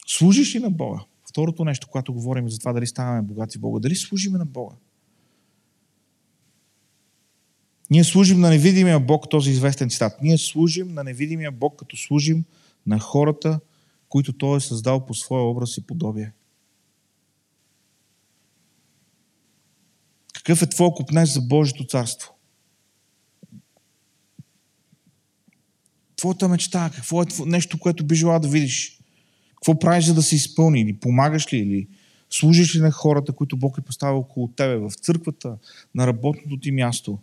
Служиш 0.06 0.54
ли 0.54 0.58
на 0.58 0.70
Бога? 0.70 1.00
Второто 1.30 1.64
нещо, 1.64 1.86
когато 1.86 2.12
говорим 2.12 2.50
за 2.50 2.58
това 2.58 2.72
дали 2.72 2.86
ставаме 2.86 3.22
богати 3.22 3.58
в 3.58 3.60
Бога, 3.60 3.80
дали 3.80 3.96
служиме 3.96 4.38
на 4.38 4.46
Бога? 4.46 4.74
Ние 7.90 8.04
служим 8.04 8.40
на 8.40 8.50
невидимия 8.50 9.00
Бог, 9.00 9.30
този 9.30 9.50
известен 9.50 9.90
цитат. 9.90 10.22
Ние 10.22 10.38
служим 10.38 10.94
на 10.94 11.04
невидимия 11.04 11.52
Бог, 11.52 11.78
като 11.78 11.96
служим 11.96 12.44
на 12.86 12.98
хората, 12.98 13.60
които 14.08 14.32
Той 14.32 14.56
е 14.56 14.60
създал 14.60 15.06
по 15.06 15.14
своя 15.14 15.44
образ 15.44 15.76
и 15.76 15.86
подобие. 15.86 16.32
Какъв 20.44 20.62
е 20.62 20.66
твой 20.66 20.90
купнеж 20.90 21.28
за 21.28 21.40
Божието 21.40 21.86
царство? 21.86 22.34
Твоята 26.16 26.48
мечта, 26.48 26.90
какво 26.94 27.22
е 27.22 27.26
нещо, 27.46 27.78
което 27.78 28.06
би 28.06 28.14
желал 28.14 28.40
да 28.40 28.48
видиш? 28.48 29.00
Какво 29.54 29.78
правиш, 29.78 30.04
за 30.04 30.14
да 30.14 30.22
се 30.22 30.36
изпълни? 30.36 30.80
Или 30.80 30.96
помагаш 30.96 31.52
ли? 31.52 31.58
Или 31.58 31.88
служиш 32.30 32.76
ли 32.76 32.80
на 32.80 32.90
хората, 32.90 33.32
които 33.32 33.56
Бог 33.56 33.78
е 33.78 33.82
поставил 33.82 34.18
около 34.18 34.48
тебе, 34.48 34.76
в 34.76 34.90
църквата, 34.90 35.58
на 35.94 36.06
работното 36.06 36.60
ти 36.60 36.72
място, 36.72 37.18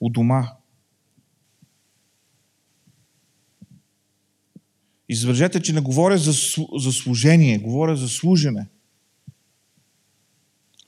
у 0.00 0.10
дома? 0.10 0.52
И 5.08 5.16
забележете, 5.16 5.62
че 5.62 5.72
не 5.72 5.80
говоря 5.80 6.18
за, 6.18 6.32
за 6.76 6.92
служение, 6.92 7.58
говоря 7.58 7.96
за 7.96 8.08
служене. 8.08 8.66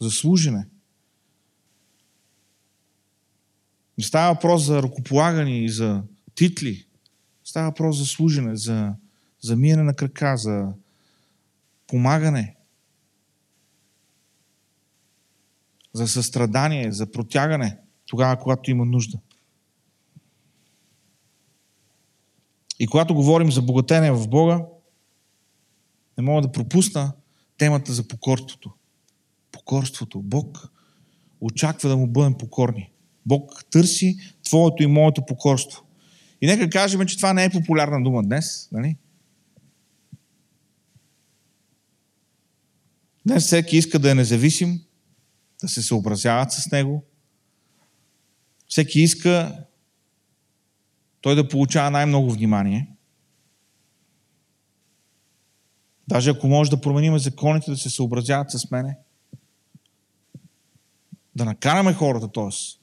За 0.00 0.10
служене. 0.10 0.66
Не 3.98 4.04
става 4.04 4.34
въпрос 4.34 4.62
за 4.62 4.82
ръкополагане 4.82 5.58
и 5.58 5.68
за 5.68 6.02
титли. 6.34 6.86
Става 7.44 7.68
въпрос 7.68 7.98
за 7.98 8.06
служене, 8.06 8.56
за, 8.56 8.94
за 9.40 9.56
миене 9.56 9.82
на 9.82 9.94
крака, 9.94 10.36
за 10.36 10.72
помагане, 11.86 12.56
за 15.92 16.08
състрадание, 16.08 16.92
за 16.92 17.10
протягане, 17.10 17.78
тогава, 18.06 18.38
когато 18.38 18.70
има 18.70 18.84
нужда. 18.84 19.18
И 22.78 22.86
когато 22.86 23.14
говорим 23.14 23.52
за 23.52 23.62
богатение 23.62 24.12
в 24.12 24.28
Бога, 24.28 24.66
не 26.18 26.24
мога 26.24 26.42
да 26.42 26.52
пропусна 26.52 27.12
темата 27.56 27.92
за 27.92 28.08
покорството. 28.08 28.74
Покорството. 29.52 30.22
Бог 30.22 30.72
очаква 31.40 31.88
да 31.88 31.96
му 31.96 32.06
бъдем 32.06 32.34
покорни. 32.34 32.90
Бог 33.28 33.64
търси 33.70 34.18
твоето 34.44 34.82
и 34.82 34.86
моето 34.86 35.26
покорство. 35.26 35.84
И 36.40 36.46
нека 36.46 36.70
кажем, 36.70 37.06
че 37.06 37.16
това 37.16 37.32
не 37.32 37.44
е 37.44 37.50
популярна 37.50 38.02
дума 38.02 38.22
днес. 38.22 38.68
Нали? 38.72 38.96
Днес 43.26 43.46
всеки 43.46 43.76
иска 43.76 43.98
да 43.98 44.10
е 44.10 44.14
независим, 44.14 44.80
да 45.62 45.68
се 45.68 45.82
съобразяват 45.82 46.52
с 46.52 46.70
него. 46.70 47.04
Всеки 48.68 49.00
иска 49.00 49.64
той 51.20 51.34
да 51.34 51.48
получава 51.48 51.90
най-много 51.90 52.32
внимание. 52.32 52.88
Даже 56.08 56.30
ако 56.30 56.48
може 56.48 56.70
да 56.70 56.80
променим 56.80 57.18
законите 57.18 57.70
да 57.70 57.76
се 57.76 57.90
съобразяват 57.90 58.50
с 58.50 58.70
мене, 58.70 58.98
да 61.36 61.44
накараме 61.44 61.92
хората, 61.92 62.32
т.е. 62.32 62.78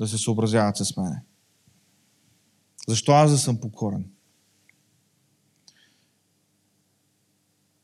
да 0.00 0.08
се 0.08 0.18
съобразяват 0.18 0.76
с 0.76 0.96
мене. 0.96 1.22
Защо 2.88 3.12
аз 3.12 3.30
да 3.30 3.38
съм 3.38 3.60
покорен? 3.60 4.10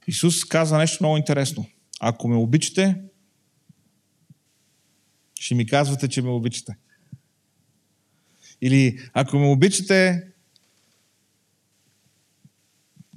Исус 0.07 0.45
каза 0.45 0.79
нещо 0.79 1.05
много 1.05 1.17
интересно. 1.17 1.67
Ако 2.01 2.29
ме 2.29 2.37
обичате, 2.37 3.03
ще 5.35 5.55
ми 5.55 5.67
казвате, 5.67 6.09
че 6.09 6.23
ме 6.23 6.31
обичате. 6.31 6.77
Или 8.61 9.11
ако 9.13 9.39
ме 9.39 9.47
обичате, 9.47 10.29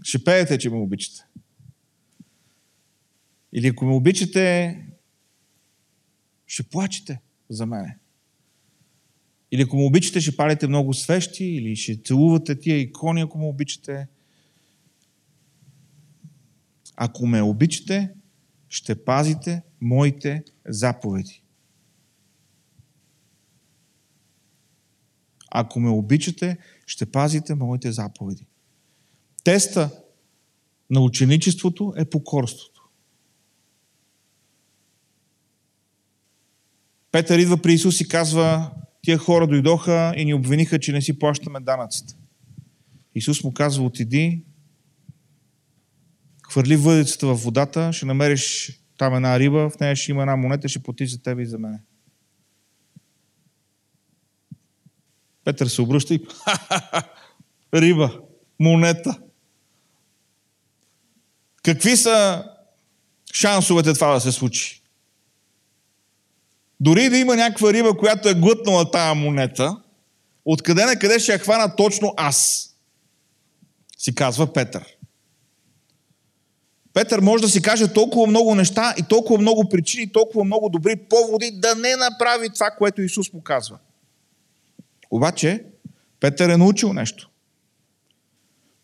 ще 0.03 0.23
пеете, 0.23 0.57
че 0.57 0.69
ме 0.69 0.77
обичате. 0.77 1.25
Или 3.53 3.67
ако 3.67 3.86
ме 3.86 3.93
обичате, 3.93 4.79
ще 6.47 6.63
плачете 6.63 7.21
за 7.49 7.65
мене. 7.65 7.97
Или 9.51 9.62
ако 9.62 9.77
ме 9.77 9.83
обичате, 9.83 10.21
ще 10.21 10.38
палите 10.38 10.67
много 10.67 10.93
свещи, 10.93 11.45
или 11.45 11.75
ще 11.75 12.01
целувате 12.03 12.60
тия 12.60 12.77
икони, 12.77 13.21
ако 13.21 13.38
ме 13.38 13.45
обичате. 13.45 14.07
Ако 16.95 17.27
ме 17.27 17.41
обичате, 17.41 18.10
ще 18.69 19.05
пазите 19.05 19.62
моите 19.81 20.43
заповеди. 20.65 21.43
Ако 25.51 25.79
ме 25.79 25.89
обичате, 25.89 26.57
ще 26.86 27.05
пазите 27.05 27.55
моите 27.55 27.91
заповеди. 27.91 28.45
Теста 29.43 30.01
на 30.89 31.01
ученичеството 31.01 31.93
е 31.97 32.05
покорството. 32.05 32.89
Петър 37.12 37.39
идва 37.39 37.57
при 37.57 37.73
Исус 37.73 38.01
и 38.01 38.07
казва, 38.07 38.71
тия 39.07 39.17
хора 39.17 39.47
дойдоха 39.47 40.13
и 40.17 40.25
ни 40.25 40.33
обвиниха, 40.33 40.79
че 40.79 40.91
не 40.91 41.01
си 41.01 41.19
плащаме 41.19 41.59
данъците. 41.59 42.13
Исус 43.15 43.43
му 43.43 43.53
казва, 43.53 43.85
отиди, 43.85 44.43
хвърли 46.49 46.75
въдицата 46.75 47.27
в 47.27 47.33
водата, 47.33 47.93
ще 47.93 48.05
намериш 48.05 48.71
там 48.97 49.15
една 49.15 49.39
риба, 49.39 49.69
в 49.69 49.79
нея 49.79 49.95
ще 49.95 50.11
има 50.11 50.21
една 50.21 50.35
монета, 50.35 50.69
ще 50.69 50.83
плати 50.83 51.07
за 51.07 51.21
тебе 51.21 51.41
и 51.41 51.45
за 51.45 51.59
мене. 51.59 51.79
Петър 55.43 55.67
се 55.67 55.81
обръща 55.81 56.13
и 56.13 56.27
риба, 57.73 58.21
монета. 58.59 59.19
Какви 61.63 61.97
са 61.97 62.45
шансовете 63.33 63.93
това 63.93 64.13
да 64.13 64.21
се 64.21 64.31
случи? 64.31 64.76
Дори 66.79 67.09
да 67.09 67.17
има 67.17 67.35
някаква 67.35 67.73
риба, 67.73 67.97
която 67.97 68.29
е 68.29 68.33
глътнала 68.33 68.91
тази 68.91 69.19
монета, 69.19 69.77
откъде 70.45 70.85
на 70.85 70.99
къде 70.99 71.19
ще 71.19 71.31
я 71.31 71.39
хвана 71.39 71.75
точно 71.75 72.13
аз? 72.17 72.69
Си 73.97 74.15
казва 74.15 74.53
Петър. 74.53 74.97
Петър 76.93 77.19
може 77.19 77.43
да 77.43 77.49
си 77.49 77.61
каже 77.61 77.93
толкова 77.93 78.27
много 78.27 78.55
неща 78.55 78.93
и 78.97 79.03
толкова 79.03 79.41
много 79.41 79.69
причини, 79.69 80.11
толкова 80.11 80.43
много 80.43 80.69
добри 80.69 80.95
поводи 80.95 81.51
да 81.51 81.75
не 81.75 81.95
направи 81.95 82.49
това, 82.53 82.69
което 82.77 83.01
Исус 83.01 83.33
му 83.33 83.41
казва. 83.41 83.77
Обаче, 85.11 85.63
Петър 86.19 86.49
е 86.49 86.57
научил 86.57 86.93
нещо. 86.93 87.29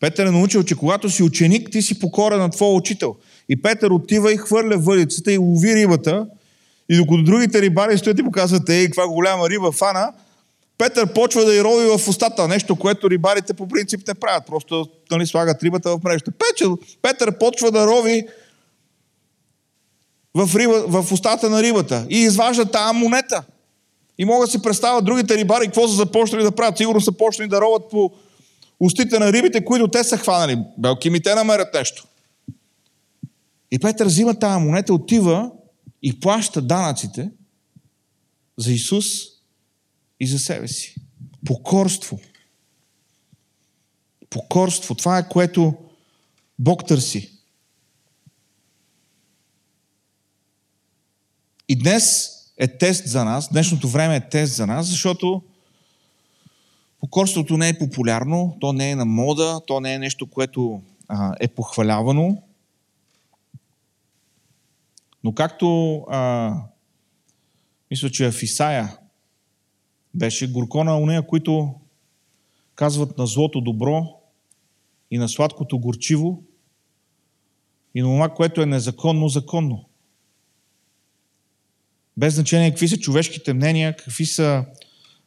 Петър 0.00 0.26
е 0.26 0.30
научил, 0.30 0.62
че 0.62 0.76
когато 0.76 1.10
си 1.10 1.22
ученик, 1.22 1.70
ти 1.70 1.82
си 1.82 1.98
покорен 1.98 2.38
на 2.38 2.50
твоя 2.50 2.74
учител. 2.74 3.16
И 3.48 3.62
Петър 3.62 3.90
отива 3.90 4.32
и 4.32 4.36
хвърля 4.36 4.78
въдицата 4.78 5.32
и 5.32 5.38
лови 5.38 5.74
рибата. 5.74 6.26
И 6.88 6.96
докато 6.96 7.22
другите 7.22 7.62
рибари 7.62 7.98
стоят 7.98 8.18
и 8.18 8.22
му 8.22 8.30
казват, 8.30 8.68
ей, 8.68 8.84
каква 8.84 9.06
голяма 9.06 9.50
риба 9.50 9.72
фана, 9.72 10.12
Петър 10.78 11.12
почва 11.12 11.44
да 11.44 11.54
й 11.54 11.60
рови 11.60 11.98
в 11.98 12.08
устата. 12.08 12.48
Нещо, 12.48 12.76
което 12.76 13.10
рибарите 13.10 13.54
по 13.54 13.68
принцип 13.68 14.08
не 14.08 14.14
правят. 14.14 14.46
Просто 14.46 14.86
нали, 15.10 15.26
слагат 15.26 15.62
рибата 15.62 15.90
в 15.90 16.04
мрежата. 16.04 16.32
Петър 17.02 17.38
почва 17.38 17.70
да 17.70 17.86
рови 17.86 18.26
в, 20.34 20.56
риба, 20.56 20.84
в 20.88 21.12
устата 21.12 21.50
на 21.50 21.62
рибата 21.62 22.06
и 22.10 22.18
изважда 22.18 22.64
тази 22.64 22.98
монета. 22.98 23.44
И 24.18 24.24
мога 24.24 24.46
да 24.46 24.52
си 24.52 24.62
представя 24.62 25.02
другите 25.02 25.36
рибари 25.36 25.66
какво 25.66 25.88
са 25.88 25.94
започнали 25.94 26.42
да 26.42 26.50
правят. 26.50 26.78
Сигурно 26.78 27.00
са 27.00 27.12
почнали 27.12 27.48
да 27.48 27.60
роват 27.60 27.90
по 27.90 28.10
устите 28.80 29.18
на 29.18 29.32
рибите, 29.32 29.64
които 29.64 29.88
те 29.88 30.04
са 30.04 30.16
хванали. 30.16 30.58
Белки 30.78 31.10
ми 31.10 31.22
те 31.22 31.34
намерят 31.34 31.74
нещо. 31.74 32.04
И 33.70 33.78
Петър 33.78 34.06
взима 34.06 34.34
тази 34.34 34.64
монета, 34.64 34.94
отива 34.94 35.50
и 36.06 36.20
плаща 36.20 36.62
данъците 36.62 37.30
за 38.56 38.72
Исус 38.72 39.04
и 40.20 40.26
за 40.26 40.38
себе 40.38 40.68
си. 40.68 40.94
Покорство. 41.46 42.20
Покорство. 44.30 44.94
Това 44.94 45.18
е 45.18 45.28
което 45.28 45.74
Бог 46.58 46.86
търси. 46.86 47.30
И 51.68 51.78
днес 51.78 52.30
е 52.56 52.78
тест 52.78 53.06
за 53.06 53.24
нас, 53.24 53.48
днешното 53.52 53.88
време 53.88 54.16
е 54.16 54.28
тест 54.28 54.54
за 54.54 54.66
нас, 54.66 54.86
защото 54.86 55.42
покорството 57.00 57.56
не 57.56 57.68
е 57.68 57.78
популярно, 57.78 58.56
то 58.60 58.72
не 58.72 58.90
е 58.90 58.96
на 58.96 59.04
мода, 59.04 59.60
то 59.66 59.80
не 59.80 59.94
е 59.94 59.98
нещо, 59.98 60.26
което 60.26 60.82
а, 61.08 61.34
е 61.40 61.48
похвалявано. 61.48 62.42
Но 65.24 65.34
както 65.34 65.96
а, 66.10 66.52
мисля, 67.90 68.10
че 68.10 68.30
в 68.30 68.42
Исая 68.42 68.98
беше 70.14 70.52
горко 70.52 70.84
на 70.84 70.98
уния, 70.98 71.26
които 71.26 71.74
казват 72.74 73.18
на 73.18 73.26
злото 73.26 73.60
добро 73.60 74.20
и 75.10 75.18
на 75.18 75.28
сладкото 75.28 75.78
горчиво 75.78 76.42
и 77.94 78.02
на 78.02 78.08
това, 78.08 78.28
което 78.28 78.62
е 78.62 78.66
незаконно, 78.66 79.28
законно. 79.28 79.84
Без 82.16 82.34
значение 82.34 82.70
какви 82.70 82.88
са 82.88 82.96
човешките 82.96 83.54
мнения, 83.54 83.96
какви 83.96 84.26
са 84.26 84.64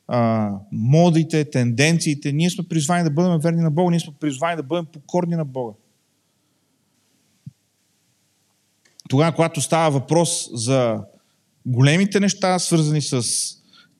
а, 0.08 0.52
модите, 0.72 1.50
тенденциите. 1.50 2.32
Ние 2.32 2.50
сме 2.50 2.68
призвани 2.68 3.04
да 3.04 3.12
бъдем 3.12 3.40
верни 3.40 3.62
на 3.62 3.72
Бога, 3.72 3.92
ние 3.92 4.00
сме 4.00 4.14
призвани 4.20 4.56
да 4.56 4.64
бъдем 4.64 4.86
покорни 4.86 5.36
на 5.36 5.46
Бога. 5.46 5.74
Тогава, 9.10 9.36
когато 9.36 9.62
става 9.62 9.92
въпрос 9.92 10.50
за 10.54 11.00
големите 11.66 12.20
неща, 12.20 12.60
свързани 12.60 13.02
с 13.02 13.24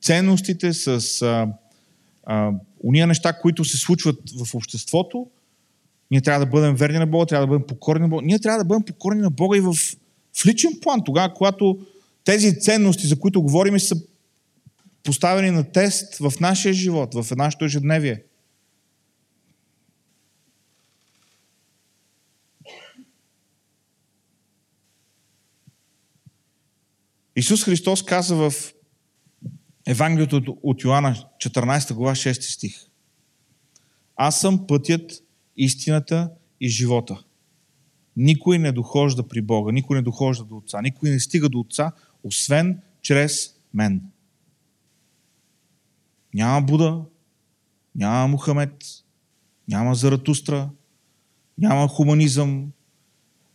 ценностите, 0.02 0.72
с 0.72 1.22
а, 1.22 1.48
а, 2.24 2.50
уния 2.80 3.06
неща, 3.06 3.32
които 3.32 3.64
се 3.64 3.76
случват 3.76 4.16
в 4.44 4.54
обществото, 4.54 5.26
ние 6.10 6.20
трябва 6.20 6.46
да 6.46 6.50
бъдем 6.50 6.74
верни 6.74 6.98
на 6.98 7.06
Бога, 7.06 7.26
трябва 7.26 7.46
да 7.46 7.50
бъдем 7.50 7.66
покорни 7.66 8.02
на 8.02 8.08
Бога. 8.08 8.26
Ние 8.26 8.38
трябва 8.38 8.58
да 8.58 8.64
бъдем 8.64 8.82
покорни 8.82 9.20
на 9.20 9.30
Бога 9.30 9.58
и 9.58 9.60
в, 9.60 9.74
в 10.36 10.46
личен 10.46 10.72
план, 10.82 11.04
тогава, 11.04 11.34
когато 11.34 11.78
тези 12.24 12.60
ценности, 12.60 13.06
за 13.06 13.18
които 13.18 13.42
говорим, 13.42 13.80
са 13.80 13.96
поставени 15.04 15.50
на 15.50 15.64
тест 15.64 16.16
в 16.16 16.32
нашия 16.40 16.74
живот, 16.74 17.14
в 17.14 17.36
нашето 17.36 17.64
ежедневие. 17.64 18.22
Исус 27.38 27.64
Христос 27.64 28.02
каза 28.02 28.36
в 28.36 28.52
Евангелието 29.86 30.56
от 30.62 30.84
Йоанна, 30.84 31.16
14 31.38 31.94
глава, 31.94 32.14
6 32.14 32.40
стих. 32.40 32.86
Аз 34.16 34.40
съм 34.40 34.66
пътят, 34.66 35.12
истината 35.56 36.30
и 36.60 36.68
живота. 36.68 37.24
Никой 38.16 38.58
не 38.58 38.72
дохожда 38.72 39.28
при 39.28 39.42
Бога, 39.42 39.72
никой 39.72 39.96
не 39.96 40.02
дохожда 40.02 40.44
до 40.44 40.56
Отца, 40.56 40.82
никой 40.82 41.10
не 41.10 41.20
стига 41.20 41.48
до 41.48 41.60
Отца, 41.60 41.92
освен 42.24 42.80
чрез 43.02 43.54
мен. 43.74 44.02
Няма 46.34 46.66
Буда, 46.66 47.04
няма 47.94 48.28
Мухамед, 48.28 48.84
няма 49.68 49.94
Заратустра, 49.94 50.70
няма 51.58 51.88
хуманизъм, 51.88 52.72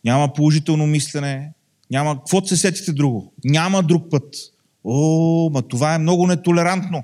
няма 0.05 0.34
положително 0.34 0.88
мислене, 0.88 1.53
няма 1.91 2.17
какво 2.17 2.45
се 2.45 2.57
сетите 2.57 2.91
друго. 2.91 3.34
Няма 3.43 3.84
друг 3.84 4.11
път. 4.11 4.36
О, 4.84 5.49
ма 5.49 5.61
това 5.61 5.95
е 5.95 5.97
много 5.97 6.27
нетолерантно. 6.27 7.03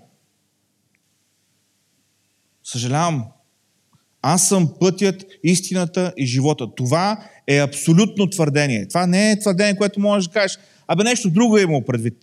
Съжалявам. 2.63 3.25
Аз 4.21 4.47
съм 4.47 4.73
пътят, 4.79 5.25
истината 5.43 6.13
и 6.17 6.25
живота. 6.25 6.67
Това 6.75 7.23
е 7.47 7.57
абсолютно 7.57 8.29
твърдение. 8.29 8.87
Това 8.87 9.07
не 9.07 9.31
е 9.31 9.39
твърдение, 9.39 9.75
което 9.75 9.99
можеш 9.99 10.27
да 10.27 10.33
кажеш, 10.33 10.59
абе 10.87 11.03
нещо 11.03 11.29
друго 11.29 11.57
е 11.57 11.61
имал 11.61 11.85
предвид. 11.85 12.17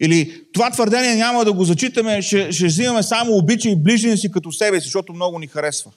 Или 0.00 0.44
това 0.52 0.70
твърдение 0.70 1.14
няма 1.14 1.44
да 1.44 1.52
го 1.52 1.64
зачитаме, 1.64 2.22
ще, 2.22 2.52
ще 2.52 2.66
взимаме 2.66 3.02
само 3.02 3.32
обича 3.32 3.68
и 3.68 3.76
ближния 3.76 4.16
си 4.16 4.30
като 4.30 4.52
себе 4.52 4.80
си, 4.80 4.84
защото 4.84 5.12
много 5.12 5.38
ни 5.38 5.46
харесва. 5.46 5.90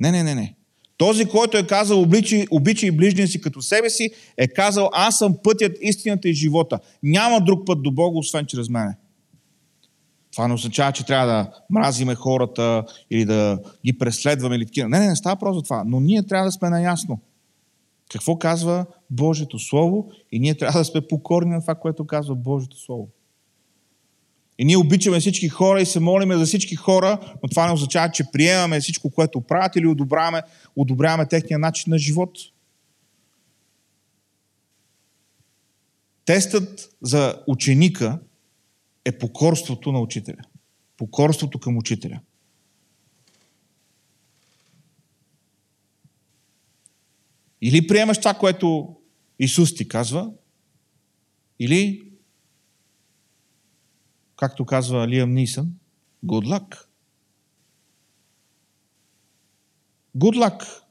Не, 0.00 0.10
не, 0.10 0.22
не, 0.22 0.34
не. 0.34 0.55
Този, 0.96 1.24
който 1.24 1.56
е 1.56 1.66
казал 1.66 2.00
обичай, 2.00 2.44
обичай 2.50 2.90
ближния 2.90 3.28
си 3.28 3.40
като 3.40 3.62
себе 3.62 3.90
си, 3.90 4.10
е 4.36 4.48
казал 4.48 4.90
аз 4.92 5.18
съм 5.18 5.36
пътят, 5.42 5.76
истината 5.80 6.28
и 6.28 6.34
живота. 6.34 6.78
Няма 7.02 7.40
друг 7.40 7.66
път 7.66 7.82
до 7.82 7.90
Бога, 7.90 8.18
освен 8.18 8.46
чрез 8.46 8.68
мене. 8.68 8.96
Това 10.32 10.48
не 10.48 10.54
означава, 10.54 10.92
че 10.92 11.06
трябва 11.06 11.26
да 11.26 11.50
мразиме 11.70 12.14
хората 12.14 12.84
или 13.10 13.24
да 13.24 13.58
ги 13.86 13.98
преследваме 13.98 14.56
или 14.56 14.66
такива. 14.66 14.88
Не, 14.88 15.00
не, 15.00 15.06
не 15.08 15.16
става 15.16 15.36
просто 15.36 15.62
това. 15.62 15.84
Но 15.86 16.00
ние 16.00 16.26
трябва 16.26 16.46
да 16.46 16.52
сме 16.52 16.70
наясно. 16.70 17.20
Какво 18.12 18.38
казва 18.38 18.86
Божието 19.10 19.58
Слово 19.58 20.10
и 20.32 20.38
ние 20.38 20.54
трябва 20.54 20.80
да 20.80 20.84
сме 20.84 21.00
покорни 21.00 21.50
на 21.50 21.60
това, 21.60 21.74
което 21.74 22.06
казва 22.06 22.34
Божието 22.34 22.80
Слово. 22.80 23.08
И 24.58 24.64
ние 24.64 24.76
обичаме 24.76 25.20
всички 25.20 25.48
хора 25.48 25.80
и 25.80 25.86
се 25.86 26.00
молиме 26.00 26.36
за 26.36 26.44
всички 26.44 26.76
хора, 26.76 27.36
но 27.42 27.48
това 27.48 27.66
не 27.66 27.72
означава, 27.72 28.12
че 28.12 28.24
приемаме 28.32 28.80
всичко, 28.80 29.10
което 29.10 29.40
правят 29.40 29.76
или 29.76 29.86
одобряваме, 29.86 30.42
одобряваме 30.76 31.28
техния 31.28 31.58
начин 31.58 31.90
на 31.90 31.98
живот. 31.98 32.38
Тестът 36.24 36.96
за 37.02 37.42
ученика 37.46 38.18
е 39.04 39.18
покорството 39.18 39.92
на 39.92 40.00
учителя. 40.00 40.42
Покорството 40.96 41.58
към 41.58 41.76
учителя. 41.76 42.20
Или 47.62 47.86
приемаш 47.86 48.18
това, 48.18 48.34
което 48.34 48.96
Исус 49.38 49.74
ти 49.74 49.88
казва, 49.88 50.30
или, 51.58 52.05
както 54.36 54.64
казва 54.64 55.08
Лиам 55.08 55.34
Нисън, 55.34 55.72
good 56.24 56.46
luck. 56.46 56.86
Good 60.16 60.36
luck 60.36 60.82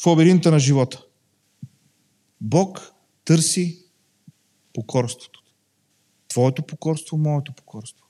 в 0.00 0.06
лабиринта 0.06 0.50
на 0.50 0.58
живота. 0.58 1.04
Бог 2.40 2.92
търси 3.24 3.84
покорството. 4.72 5.42
Твоето 6.28 6.62
покорство, 6.62 7.18
моето 7.18 7.52
покорство. 7.52 8.06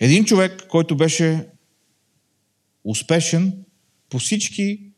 Един 0.00 0.24
човек, 0.24 0.66
който 0.68 0.96
беше 0.96 1.48
успешен 2.84 3.64
по 4.08 4.18
всички 4.18 4.92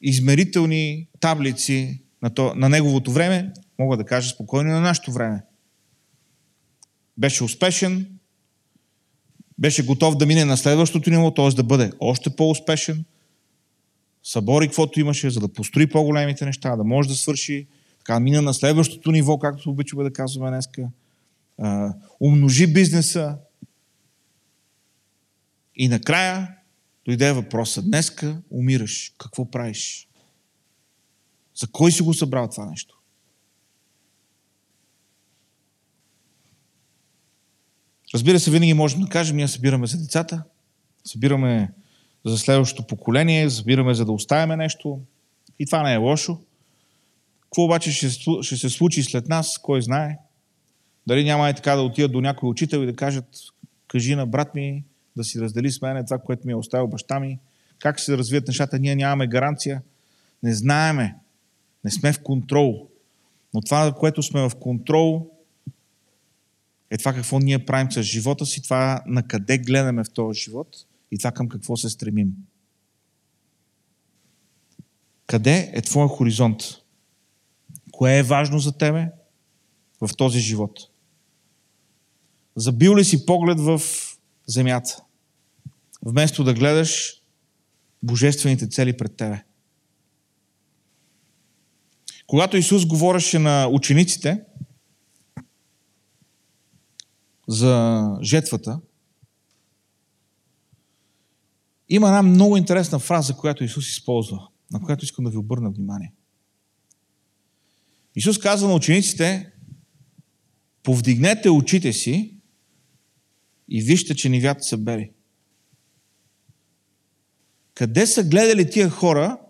измерителни 0.00 1.08
таблици 1.20 2.02
на, 2.22 2.34
то, 2.34 2.54
на 2.54 2.68
неговото 2.68 3.12
време, 3.12 3.52
мога 3.82 3.96
да 3.96 4.04
кажа 4.04 4.30
спокойно 4.30 4.70
на 4.70 4.80
нашето 4.80 5.12
време. 5.12 5.42
Беше 7.18 7.44
успешен, 7.44 8.18
беше 9.58 9.86
готов 9.86 10.16
да 10.16 10.26
мине 10.26 10.44
на 10.44 10.56
следващото 10.56 11.10
ниво, 11.10 11.34
т.е. 11.34 11.48
да 11.48 11.62
бъде 11.62 11.92
още 12.00 12.36
по-успешен, 12.36 13.04
събори 14.22 14.66
каквото 14.66 15.00
имаше, 15.00 15.30
за 15.30 15.40
да 15.40 15.52
построи 15.52 15.86
по-големите 15.86 16.44
неща, 16.44 16.76
да 16.76 16.84
може 16.84 17.08
да 17.08 17.14
свърши 17.14 17.66
така 17.98 18.20
мина 18.20 18.42
на 18.42 18.54
следващото 18.54 19.10
ниво, 19.10 19.38
както 19.38 19.70
обичаме 19.70 20.02
да 20.02 20.12
казваме 20.12 20.50
днеска. 20.50 20.88
А, 21.58 21.94
умножи 22.20 22.72
бизнеса. 22.72 23.38
И 25.76 25.88
накрая 25.88 26.56
дойде 27.04 27.32
въпроса. 27.32 27.82
Днеска 27.82 28.42
умираш. 28.50 29.14
Какво 29.18 29.50
правиш? 29.50 30.08
За 31.54 31.66
кой 31.66 31.92
си 31.92 32.02
го 32.02 32.14
събрал 32.14 32.48
това 32.48 32.66
нещо? 32.66 33.01
Разбира 38.14 38.40
се, 38.40 38.50
винаги 38.50 38.74
можем 38.74 39.00
да 39.00 39.08
кажем, 39.08 39.36
ние 39.36 39.48
събираме 39.48 39.86
за 39.86 39.98
децата, 39.98 40.42
събираме 41.04 41.72
за 42.24 42.38
следващото 42.38 42.86
поколение, 42.86 43.50
събираме 43.50 43.94
за 43.94 44.04
да 44.04 44.12
оставяме 44.12 44.56
нещо. 44.56 45.00
И 45.58 45.66
това 45.66 45.82
не 45.82 45.94
е 45.94 45.96
лошо. 45.96 46.40
Какво 47.42 47.64
обаче 47.64 47.92
ще, 47.92 48.08
ще 48.42 48.56
се 48.56 48.68
случи 48.68 49.02
след 49.02 49.28
нас, 49.28 49.58
кой 49.58 49.82
знае? 49.82 50.18
Дали 51.06 51.24
няма 51.24 51.50
и 51.50 51.54
така 51.54 51.76
да 51.76 51.82
отидат 51.82 52.12
до 52.12 52.20
някой 52.20 52.48
учител 52.48 52.78
и 52.78 52.86
да 52.86 52.96
кажат, 52.96 53.24
кажи 53.88 54.14
на 54.14 54.26
брат 54.26 54.54
ми 54.54 54.84
да 55.16 55.24
си 55.24 55.40
раздели 55.40 55.70
с 55.70 55.82
мене 55.82 56.04
това, 56.04 56.18
което 56.18 56.46
ми 56.46 56.52
е 56.52 56.56
оставил 56.56 56.86
баща 56.86 57.20
ми. 57.20 57.38
Как 57.78 57.98
ще 57.98 58.04
се 58.04 58.18
развият 58.18 58.48
нещата? 58.48 58.78
Ние 58.78 58.96
нямаме 58.96 59.26
гаранция. 59.26 59.82
Не 60.42 60.54
знаеме. 60.54 61.16
Не 61.84 61.90
сме 61.90 62.12
в 62.12 62.22
контрол. 62.22 62.88
Но 63.54 63.60
това, 63.60 63.92
което 63.92 64.22
сме 64.22 64.48
в 64.48 64.50
контрол, 64.60 65.30
е 66.92 66.98
това 66.98 67.12
какво 67.12 67.38
ние 67.38 67.66
правим 67.66 67.92
с 67.92 68.02
живота 68.02 68.46
си, 68.46 68.62
това 68.62 69.02
на 69.06 69.22
къде 69.28 69.58
гледаме 69.58 70.04
в 70.04 70.10
този 70.10 70.40
живот 70.40 70.76
и 71.10 71.18
това 71.18 71.30
към 71.30 71.48
какво 71.48 71.76
се 71.76 71.90
стремим. 71.90 72.32
Къде 75.26 75.70
е 75.74 75.82
твоя 75.82 76.08
хоризонт? 76.08 76.62
Кое 77.92 78.18
е 78.18 78.22
важно 78.22 78.58
за 78.58 78.72
тебе 78.72 79.08
в 80.00 80.10
този 80.16 80.40
живот? 80.40 80.78
Забил 82.56 82.96
ли 82.96 83.04
си 83.04 83.26
поглед 83.26 83.60
в 83.60 83.82
земята, 84.46 85.02
вместо 86.02 86.44
да 86.44 86.54
гледаш 86.54 87.22
божествените 88.02 88.68
цели 88.68 88.96
пред 88.96 89.16
тебе? 89.16 89.42
Когато 92.26 92.56
Исус 92.56 92.86
говореше 92.86 93.38
на 93.38 93.68
учениците 93.68 94.44
за 97.52 98.08
жетвата, 98.22 98.80
има 101.88 102.08
една 102.08 102.22
много 102.22 102.56
интересна 102.56 102.98
фраза, 102.98 103.36
която 103.36 103.64
Исус 103.64 103.88
използва, 103.88 104.48
на 104.70 104.80
която 104.80 105.04
искам 105.04 105.24
да 105.24 105.30
ви 105.30 105.36
обърна 105.36 105.70
внимание. 105.70 106.12
Исус 108.14 108.38
казва 108.38 108.68
на 108.68 108.74
учениците, 108.74 109.52
повдигнете 110.82 111.50
очите 111.50 111.92
си 111.92 112.36
и 113.68 113.82
вижте, 113.82 114.14
че 114.14 114.28
нивята 114.28 114.62
са 114.62 114.78
бели. 114.78 115.12
Къде 117.74 118.06
са 118.06 118.24
гледали 118.24 118.70
тия 118.70 118.90
хора, 118.90 119.40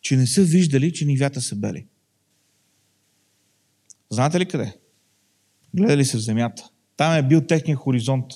че 0.00 0.16
не 0.16 0.26
са 0.26 0.42
виждали, 0.42 0.92
че 0.92 1.04
нивята 1.04 1.40
са 1.40 1.56
бели? 1.56 1.86
Знаете 4.10 4.40
ли 4.40 4.48
къде? 4.48 4.78
Гледали 5.74 6.04
се 6.04 6.16
в 6.16 6.20
земята. 6.20 6.70
Там 6.98 7.12
е 7.12 7.22
бил 7.22 7.40
техния 7.40 7.76
хоризонт. 7.76 8.26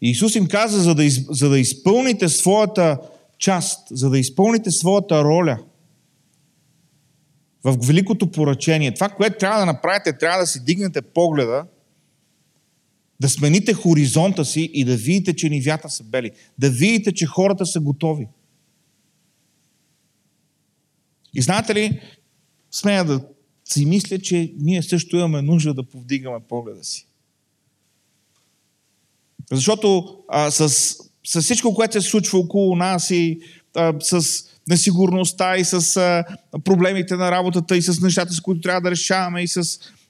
И 0.00 0.10
Исус 0.10 0.34
им 0.34 0.46
каза, 0.46 0.80
за 0.80 0.94
да, 0.94 1.04
из, 1.04 1.26
за 1.30 1.48
да 1.48 1.58
изпълните 1.58 2.28
своята 2.28 2.98
част, 3.38 3.88
за 3.90 4.10
да 4.10 4.18
изпълните 4.18 4.70
своята 4.70 5.24
роля– 5.24 5.58
в 7.64 7.86
великото 7.86 8.30
поръчение. 8.30 8.94
Това, 8.94 9.08
което 9.08 9.38
трябва 9.38 9.60
да 9.60 9.66
направите, 9.66 10.18
трябва 10.18 10.40
да 10.40 10.46
си 10.46 10.64
дигнете 10.64 11.02
погледа, 11.02 11.66
да 13.20 13.28
смените 13.28 13.74
хоризонта 13.74 14.44
си 14.44 14.70
и 14.74 14.84
да 14.84 14.96
видите, 14.96 15.36
че 15.36 15.48
нивята 15.48 15.90
са 15.90 16.04
бели. 16.04 16.30
Да 16.58 16.70
видите, 16.70 17.12
че 17.12 17.26
хората 17.26 17.66
са 17.66 17.80
готови. 17.80 18.28
И 21.34 21.42
знаете 21.42 21.74
ли, 21.74 22.00
смея 22.70 23.04
да 23.04 23.24
си 23.64 23.86
мисля, 23.86 24.18
че 24.18 24.54
ние 24.58 24.82
също 24.82 25.16
имаме 25.16 25.42
нужда 25.42 25.74
да 25.74 25.82
повдигаме 25.82 26.38
погледа 26.48 26.84
си. 26.84 27.06
Защото 29.50 30.18
а, 30.28 30.50
с, 30.50 30.68
с 31.26 31.40
всичко, 31.40 31.74
което 31.74 32.02
се 32.02 32.10
случва 32.10 32.38
около 32.38 32.76
нас 32.76 33.10
и 33.10 33.38
а, 33.76 33.94
с 34.00 34.44
несигурността 34.68 35.56
и 35.56 35.64
с 35.64 35.96
а, 35.96 36.24
проблемите 36.64 37.16
на 37.16 37.30
работата 37.30 37.76
и 37.76 37.82
с 37.82 38.00
нещата, 38.00 38.32
с 38.32 38.40
които 38.40 38.60
трябва 38.60 38.80
да 38.80 38.90
решаваме 38.90 39.42
и 39.42 39.48
с 39.48 39.62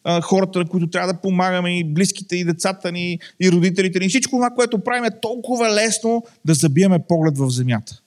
а, 0.05 0.21
хората, 0.21 0.59
на 0.59 0.65
които 0.65 0.91
трябва 0.91 1.13
да 1.13 1.21
помагаме 1.21 1.79
и 1.79 1.85
близките 1.85 2.37
и 2.37 2.45
децата 2.45 2.93
ни 2.93 3.19
и 3.41 3.53
родителите 3.53 3.99
ни. 3.99 4.09
Всичко 4.09 4.37
това, 4.37 4.51
което 4.51 4.79
правим 4.79 5.05
е 5.05 5.21
толкова 5.21 5.75
лесно 5.75 6.23
да 6.45 6.55
забиеме 6.55 6.99
поглед 7.09 7.39
в 7.39 7.51
земята. 7.51 8.01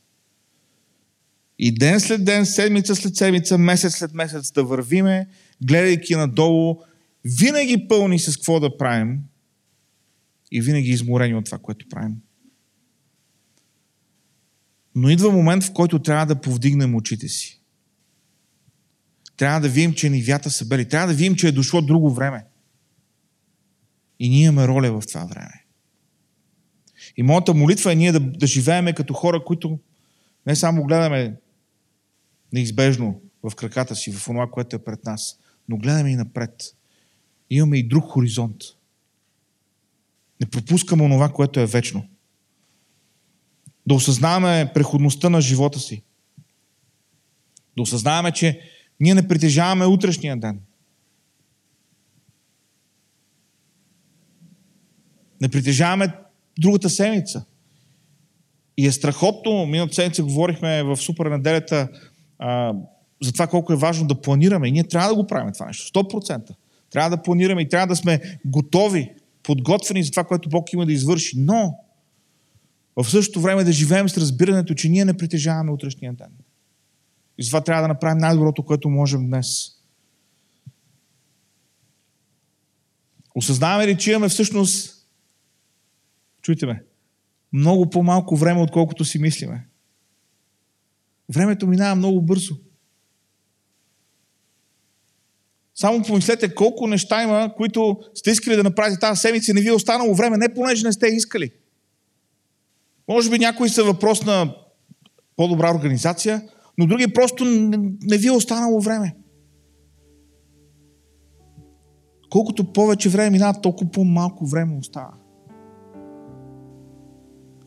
И 1.59 1.71
ден 1.71 1.99
след 1.99 2.25
ден, 2.25 2.45
седмица 2.45 2.95
след 2.95 3.15
седмица, 3.15 3.57
месец 3.57 3.97
след 3.97 4.13
месец 4.13 4.51
да 4.51 4.63
вървиме, 4.63 5.27
гледайки 5.63 6.15
надолу, 6.15 6.77
винаги 7.25 7.87
пълни 7.87 8.19
с 8.19 8.37
какво 8.37 8.59
да 8.59 8.77
правим 8.77 9.19
и 10.55 10.61
винаги 10.61 10.89
изморени 10.89 11.35
от 11.35 11.45
това, 11.45 11.57
което 11.57 11.89
правим. 11.89 12.15
Но 14.95 15.09
идва 15.09 15.31
момент, 15.31 15.63
в 15.63 15.73
който 15.73 15.99
трябва 15.99 16.25
да 16.25 16.41
повдигнем 16.41 16.95
очите 16.95 17.27
си. 17.27 17.61
Трябва 19.37 19.61
да 19.61 19.69
видим, 19.69 19.93
че 19.93 20.09
нивята 20.09 20.51
са 20.51 20.67
бели. 20.67 20.89
Трябва 20.89 21.07
да 21.07 21.13
видим, 21.13 21.35
че 21.35 21.47
е 21.47 21.51
дошло 21.51 21.81
друго 21.81 22.13
време. 22.13 22.45
И 24.19 24.29
ние 24.29 24.43
имаме 24.43 24.67
роля 24.67 25.01
в 25.01 25.07
това 25.07 25.25
време. 25.25 25.65
И 27.17 27.23
моята 27.23 27.53
молитва 27.53 27.91
е 27.91 27.95
ние 27.95 28.11
да, 28.11 28.19
да 28.19 28.47
живееме 28.47 28.93
като 28.93 29.13
хора, 29.13 29.43
които 29.45 29.79
не 30.47 30.55
само 30.55 30.83
гледаме 30.83 31.35
неизбежно 32.53 33.21
в 33.43 33.55
краката 33.55 33.95
си, 33.95 34.11
в 34.11 34.23
това, 34.25 34.47
което 34.51 34.75
е 34.75 34.83
пред 34.83 35.03
нас, 35.05 35.39
но 35.69 35.77
гледаме 35.77 36.11
и 36.11 36.15
напред. 36.15 36.75
Имаме 37.49 37.77
и 37.77 37.87
друг 37.87 38.03
хоризонт. 38.03 38.61
Не 40.45 40.49
пропускаме 40.49 41.03
онова, 41.03 41.29
което 41.29 41.59
е 41.59 41.65
вечно. 41.65 42.05
Да 43.87 43.93
осъзнаваме 43.93 44.71
преходността 44.73 45.29
на 45.29 45.41
живота 45.41 45.79
си. 45.79 46.03
Да 47.75 47.81
осъзнаваме, 47.81 48.31
че 48.31 48.59
ние 48.99 49.13
не 49.13 49.27
притежаваме 49.27 49.85
утрешния 49.85 50.37
ден. 50.37 50.59
Не 55.41 55.49
притежаваме 55.49 56.13
другата 56.59 56.89
седмица. 56.89 57.45
И 58.77 58.87
е 58.87 58.91
страхотно, 58.91 59.65
миналата 59.65 59.95
седмица 59.95 60.23
говорихме 60.23 60.83
в 60.83 60.97
супер 60.97 61.25
неделята 61.25 61.89
а, 62.39 62.73
за 63.23 63.33
това 63.33 63.47
колко 63.47 63.73
е 63.73 63.75
важно 63.77 64.07
да 64.07 64.21
планираме. 64.21 64.67
И 64.67 64.71
ние 64.71 64.83
трябва 64.83 65.09
да 65.09 65.15
го 65.15 65.27
правим 65.27 65.53
това 65.53 65.65
нещо. 65.65 65.99
100%. 65.99 66.55
Трябва 66.89 67.09
да 67.09 67.23
планираме 67.23 67.61
и 67.61 67.69
трябва 67.69 67.87
да 67.87 67.95
сме 67.95 68.39
готови, 68.45 69.11
подготвени 69.45 70.03
за 70.03 70.11
това, 70.11 70.23
което 70.23 70.49
Бог 70.49 70.73
има 70.73 70.85
да 70.85 70.93
извърши. 70.93 71.39
Но 71.39 71.79
в 72.95 73.09
същото 73.09 73.41
време 73.41 73.63
да 73.63 73.71
живеем 73.71 74.09
с 74.09 74.17
разбирането, 74.17 74.73
че 74.73 74.89
ние 74.89 75.05
не 75.05 75.17
притежаваме 75.17 75.71
утрешния 75.71 76.13
ден. 76.13 76.31
И 77.37 77.43
затова 77.43 77.61
трябва 77.61 77.81
да 77.81 77.87
направим 77.87 78.17
най-доброто, 78.17 78.63
което 78.63 78.89
можем 78.89 79.27
днес. 79.27 79.47
Осъзнаваме 83.35 83.87
ли, 83.87 83.97
че 83.97 84.11
имаме 84.11 84.29
всъщност, 84.29 85.07
чуйте 86.41 86.65
ме, 86.65 86.83
много 87.53 87.89
по-малко 87.89 88.35
време, 88.35 88.61
отколкото 88.61 89.05
си 89.05 89.19
мислиме. 89.19 89.67
Времето 91.29 91.67
минава 91.67 91.95
много 91.95 92.21
бързо. 92.21 92.57
Само 95.75 96.03
помислете 96.03 96.55
колко 96.55 96.87
неща 96.87 97.23
има, 97.23 97.53
които 97.57 97.97
сте 98.13 98.31
искали 98.31 98.55
да 98.55 98.63
направите 98.63 98.99
тази 98.99 99.21
седмица 99.21 99.51
и 99.51 99.53
не 99.53 99.61
ви 99.61 99.67
е 99.67 99.73
останало 99.73 100.15
време, 100.15 100.37
не 100.37 100.53
понеже 100.53 100.87
не 100.87 100.93
сте 100.93 101.07
искали. 101.07 101.51
Може 103.07 103.29
би 103.29 103.39
някои 103.39 103.69
са 103.69 103.83
въпрос 103.83 104.25
на 104.25 104.55
по-добра 105.35 105.75
организация, 105.75 106.41
но 106.77 106.87
други 106.87 107.13
просто 107.13 107.45
не, 107.45 107.77
не 108.01 108.17
ви 108.17 108.27
е 108.27 108.31
останало 108.31 108.81
време. 108.81 109.15
Колкото 112.29 112.73
повече 112.73 113.09
време 113.09 113.29
минава, 113.29 113.61
толкова 113.61 113.91
по-малко 113.91 114.45
време 114.45 114.77
остава. 114.77 115.13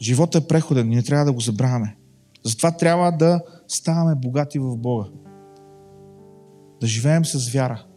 Животът 0.01 0.45
е 0.45 0.49
преходен 0.49 0.89
не 0.89 1.03
трябва 1.03 1.25
да 1.25 1.33
го 1.33 1.41
забравяме. 1.41 1.97
Затова 2.45 2.77
трябва 2.77 3.13
да 3.13 3.41
ставаме 3.69 4.15
богати 4.15 4.59
в 4.59 4.77
Бога. 4.77 5.07
Да 6.81 6.87
живеем 6.87 7.25
с 7.25 7.53
вяра. 7.53 7.88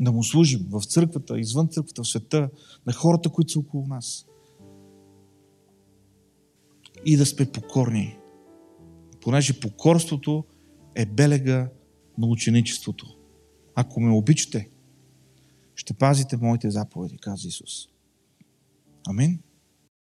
Да 0.00 0.12
му 0.12 0.24
служим 0.24 0.66
в 0.70 0.82
църквата, 0.84 1.40
извън 1.40 1.68
църквата, 1.68 2.02
в 2.02 2.08
света, 2.08 2.50
на 2.86 2.92
хората, 2.92 3.28
които 3.28 3.52
са 3.52 3.58
около 3.58 3.86
нас. 3.86 4.26
И 7.04 7.16
да 7.16 7.26
сме 7.26 7.52
покорни. 7.52 8.18
Понеже 9.20 9.60
покорството 9.60 10.44
е 10.94 11.06
белега 11.06 11.70
на 12.18 12.26
ученичеството. 12.26 13.16
Ако 13.74 14.00
ме 14.00 14.12
обичате, 14.12 14.70
ще 15.74 15.94
пазите 15.94 16.36
моите 16.36 16.70
заповеди, 16.70 17.18
каза 17.18 17.48
Исус. 17.48 17.88
Амин. 19.06 19.40